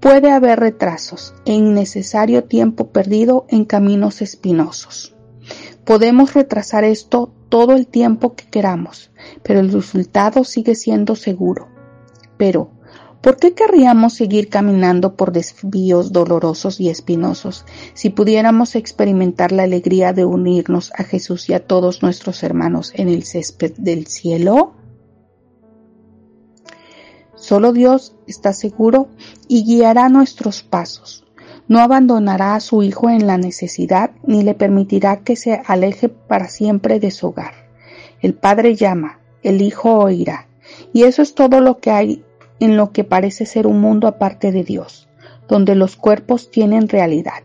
puede 0.00 0.30
haber 0.30 0.58
retrasos 0.58 1.34
e 1.44 1.52
innecesario 1.52 2.44
tiempo 2.44 2.88
perdido 2.88 3.44
en 3.50 3.66
caminos 3.66 4.22
espinosos. 4.22 5.14
Podemos 5.84 6.32
retrasar 6.32 6.84
esto 6.84 7.30
todo 7.50 7.74
el 7.74 7.86
tiempo 7.86 8.34
que 8.34 8.46
queramos, 8.46 9.10
pero 9.42 9.60
el 9.60 9.70
resultado 9.70 10.44
sigue 10.44 10.74
siendo 10.74 11.14
seguro. 11.14 11.75
Pero, 12.36 12.70
¿por 13.20 13.36
qué 13.36 13.54
querríamos 13.54 14.14
seguir 14.14 14.48
caminando 14.48 15.16
por 15.16 15.32
desvíos 15.32 16.12
dolorosos 16.12 16.80
y 16.80 16.88
espinosos 16.88 17.64
si 17.94 18.10
pudiéramos 18.10 18.74
experimentar 18.74 19.52
la 19.52 19.64
alegría 19.64 20.12
de 20.12 20.24
unirnos 20.24 20.92
a 20.96 21.04
Jesús 21.04 21.48
y 21.48 21.54
a 21.54 21.66
todos 21.66 22.02
nuestros 22.02 22.42
hermanos 22.42 22.92
en 22.94 23.08
el 23.08 23.24
césped 23.24 23.72
del 23.76 24.06
cielo? 24.06 24.74
Solo 27.34 27.72
Dios 27.72 28.16
está 28.26 28.52
seguro 28.52 29.08
y 29.46 29.64
guiará 29.64 30.08
nuestros 30.08 30.62
pasos. 30.62 31.24
No 31.68 31.80
abandonará 31.80 32.54
a 32.54 32.60
su 32.60 32.82
hijo 32.82 33.10
en 33.10 33.26
la 33.26 33.38
necesidad 33.38 34.12
ni 34.24 34.42
le 34.42 34.54
permitirá 34.54 35.18
que 35.18 35.36
se 35.36 35.62
aleje 35.66 36.08
para 36.08 36.48
siempre 36.48 37.00
de 37.00 37.10
su 37.10 37.28
hogar. 37.28 37.54
El 38.20 38.34
Padre 38.34 38.74
llama, 38.74 39.20
el 39.42 39.62
Hijo 39.62 39.98
oirá. 39.98 40.48
Y 40.92 41.04
eso 41.04 41.22
es 41.22 41.34
todo 41.34 41.60
lo 41.60 41.78
que 41.78 41.90
hay 41.90 42.24
en 42.60 42.76
lo 42.76 42.92
que 42.92 43.04
parece 43.04 43.46
ser 43.46 43.66
un 43.66 43.80
mundo 43.80 44.08
aparte 44.08 44.52
de 44.52 44.64
Dios, 44.64 45.08
donde 45.48 45.74
los 45.74 45.96
cuerpos 45.96 46.50
tienen 46.50 46.88
realidad. 46.88 47.42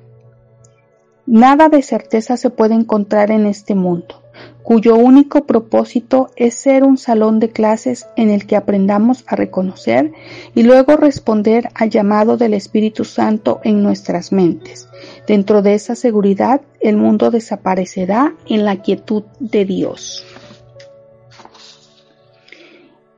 Nada 1.25 1.69
de 1.69 1.81
certeza 1.81 2.37
se 2.37 2.49
puede 2.49 2.75
encontrar 2.75 3.31
en 3.31 3.45
este 3.45 3.75
mundo 3.75 4.21
cuyo 4.63 4.95
único 4.95 5.45
propósito 5.45 6.29
es 6.35 6.53
ser 6.53 6.83
un 6.83 6.97
salón 6.97 7.39
de 7.39 7.49
clases 7.49 8.05
en 8.15 8.29
el 8.29 8.45
que 8.45 8.55
aprendamos 8.55 9.23
a 9.27 9.35
reconocer 9.35 10.11
y 10.55 10.63
luego 10.63 10.97
responder 10.97 11.69
al 11.73 11.89
llamado 11.89 12.37
del 12.37 12.53
Espíritu 12.53 13.03
Santo 13.03 13.59
en 13.63 13.81
nuestras 13.81 14.31
mentes. 14.31 14.87
Dentro 15.27 15.61
de 15.61 15.73
esa 15.73 15.95
seguridad, 15.95 16.61
el 16.79 16.97
mundo 16.97 17.31
desaparecerá 17.31 18.35
en 18.47 18.65
la 18.65 18.77
quietud 18.77 19.23
de 19.39 19.65
Dios. 19.65 20.23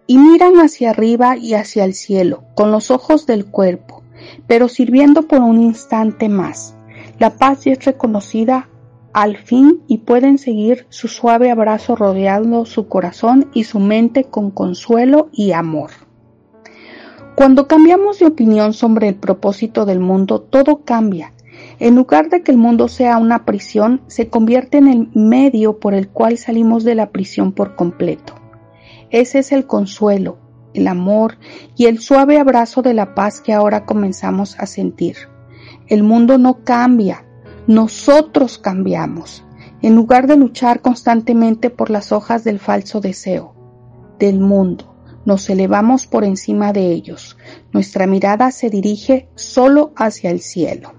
Y 0.05 0.17
miran 0.17 0.57
hacia 0.57 0.89
arriba 0.89 1.37
y 1.37 1.53
hacia 1.53 1.85
el 1.85 1.93
cielo, 1.93 2.43
con 2.55 2.71
los 2.71 2.91
ojos 2.91 3.25
del 3.25 3.45
cuerpo, 3.45 4.03
pero 4.47 4.67
sirviendo 4.67 5.23
por 5.23 5.41
un 5.41 5.61
instante 5.61 6.29
más. 6.29 6.75
La 7.19 7.31
paz 7.37 7.67
es 7.67 7.83
reconocida 7.85 8.69
al 9.13 9.37
fin 9.37 9.81
y 9.87 9.99
pueden 9.99 10.37
seguir 10.37 10.87
su 10.89 11.07
suave 11.07 11.51
abrazo 11.51 11.95
rodeando 11.95 12.65
su 12.65 12.87
corazón 12.87 13.49
y 13.53 13.63
su 13.63 13.79
mente 13.79 14.25
con 14.25 14.49
consuelo 14.49 15.29
y 15.31 15.51
amor. 15.51 15.91
Cuando 17.35 17.67
cambiamos 17.67 18.19
de 18.19 18.27
opinión 18.27 18.73
sobre 18.73 19.07
el 19.07 19.15
propósito 19.15 19.85
del 19.85 19.99
mundo, 19.99 20.41
todo 20.41 20.83
cambia. 20.83 21.33
En 21.79 21.95
lugar 21.95 22.29
de 22.29 22.43
que 22.43 22.51
el 22.51 22.57
mundo 22.57 22.87
sea 22.87 23.17
una 23.17 23.45
prisión, 23.45 24.01
se 24.07 24.29
convierte 24.29 24.77
en 24.77 24.87
el 24.87 25.09
medio 25.13 25.79
por 25.79 25.93
el 25.93 26.09
cual 26.09 26.37
salimos 26.37 26.83
de 26.83 26.95
la 26.95 27.09
prisión 27.09 27.51
por 27.51 27.75
completo. 27.75 28.35
Ese 29.13 29.37
es 29.37 29.51
el 29.51 29.67
consuelo, 29.67 30.39
el 30.73 30.87
amor 30.87 31.37
y 31.77 31.85
el 31.85 31.99
suave 31.99 32.39
abrazo 32.39 32.81
de 32.81 32.95
la 32.95 33.13
paz 33.13 33.41
que 33.41 33.53
ahora 33.53 33.85
comenzamos 33.85 34.57
a 34.57 34.65
sentir. 34.65 35.17
El 35.85 36.01
mundo 36.01 36.39
no 36.39 36.63
cambia, 36.63 37.23
nosotros 37.67 38.57
cambiamos. 38.57 39.45
En 39.83 39.93
lugar 39.95 40.25
de 40.25 40.35
luchar 40.35 40.81
constantemente 40.81 41.69
por 41.69 41.91
las 41.91 42.11
hojas 42.11 42.43
del 42.43 42.57
falso 42.57 43.01
deseo, 43.01 43.53
del 44.17 44.39
mundo, 44.39 44.95
nos 45.25 45.47
elevamos 45.47 46.07
por 46.07 46.23
encima 46.23 46.73
de 46.73 46.87
ellos. 46.87 47.37
Nuestra 47.71 48.07
mirada 48.07 48.49
se 48.49 48.71
dirige 48.71 49.29
solo 49.35 49.93
hacia 49.95 50.31
el 50.31 50.39
cielo. 50.39 50.91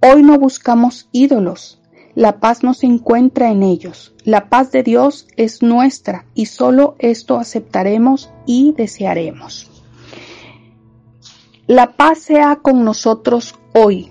Hoy 0.00 0.22
no 0.22 0.38
buscamos 0.38 1.08
ídolos. 1.10 1.77
La 2.18 2.40
paz 2.40 2.64
no 2.64 2.74
se 2.74 2.86
encuentra 2.86 3.48
en 3.48 3.62
ellos. 3.62 4.12
La 4.24 4.48
paz 4.48 4.72
de 4.72 4.82
Dios 4.82 5.28
es 5.36 5.62
nuestra 5.62 6.24
y 6.34 6.46
solo 6.46 6.96
esto 6.98 7.38
aceptaremos 7.38 8.28
y 8.44 8.74
desearemos. 8.76 9.70
La 11.68 11.92
paz 11.92 12.18
sea 12.18 12.56
con 12.56 12.84
nosotros 12.84 13.54
hoy, 13.72 14.10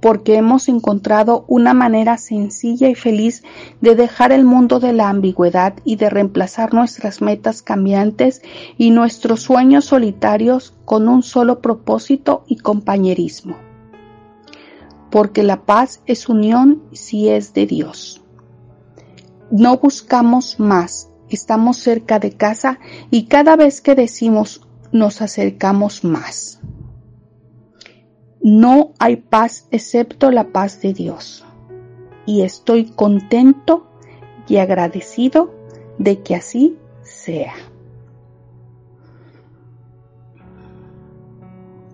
porque 0.00 0.36
hemos 0.36 0.70
encontrado 0.70 1.44
una 1.46 1.74
manera 1.74 2.16
sencilla 2.16 2.88
y 2.88 2.94
feliz 2.94 3.42
de 3.82 3.94
dejar 3.94 4.32
el 4.32 4.46
mundo 4.46 4.80
de 4.80 4.94
la 4.94 5.10
ambigüedad 5.10 5.74
y 5.84 5.96
de 5.96 6.08
reemplazar 6.08 6.72
nuestras 6.72 7.20
metas 7.20 7.60
cambiantes 7.60 8.40
y 8.78 8.90
nuestros 8.90 9.42
sueños 9.42 9.84
solitarios 9.84 10.72
con 10.86 11.08
un 11.08 11.22
solo 11.22 11.60
propósito 11.60 12.44
y 12.46 12.56
compañerismo. 12.56 13.73
Porque 15.14 15.44
la 15.44 15.64
paz 15.64 16.02
es 16.06 16.28
unión 16.28 16.82
si 16.90 17.28
es 17.28 17.54
de 17.54 17.66
Dios. 17.66 18.20
No 19.48 19.78
buscamos 19.78 20.58
más, 20.58 21.08
estamos 21.28 21.76
cerca 21.76 22.18
de 22.18 22.32
casa 22.32 22.80
y 23.12 23.26
cada 23.26 23.54
vez 23.54 23.80
que 23.80 23.94
decimos 23.94 24.66
nos 24.90 25.22
acercamos 25.22 26.02
más. 26.02 26.58
No 28.42 28.92
hay 28.98 29.14
paz 29.14 29.68
excepto 29.70 30.32
la 30.32 30.48
paz 30.48 30.80
de 30.80 30.92
Dios. 30.92 31.44
Y 32.26 32.42
estoy 32.42 32.86
contento 32.86 33.86
y 34.48 34.56
agradecido 34.56 35.54
de 35.96 36.22
que 36.22 36.34
así 36.34 36.76
sea. 37.02 37.54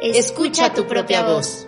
escucha, 0.00 0.72
tu, 0.72 0.86
propia 0.86 1.22
voz. 1.22 1.66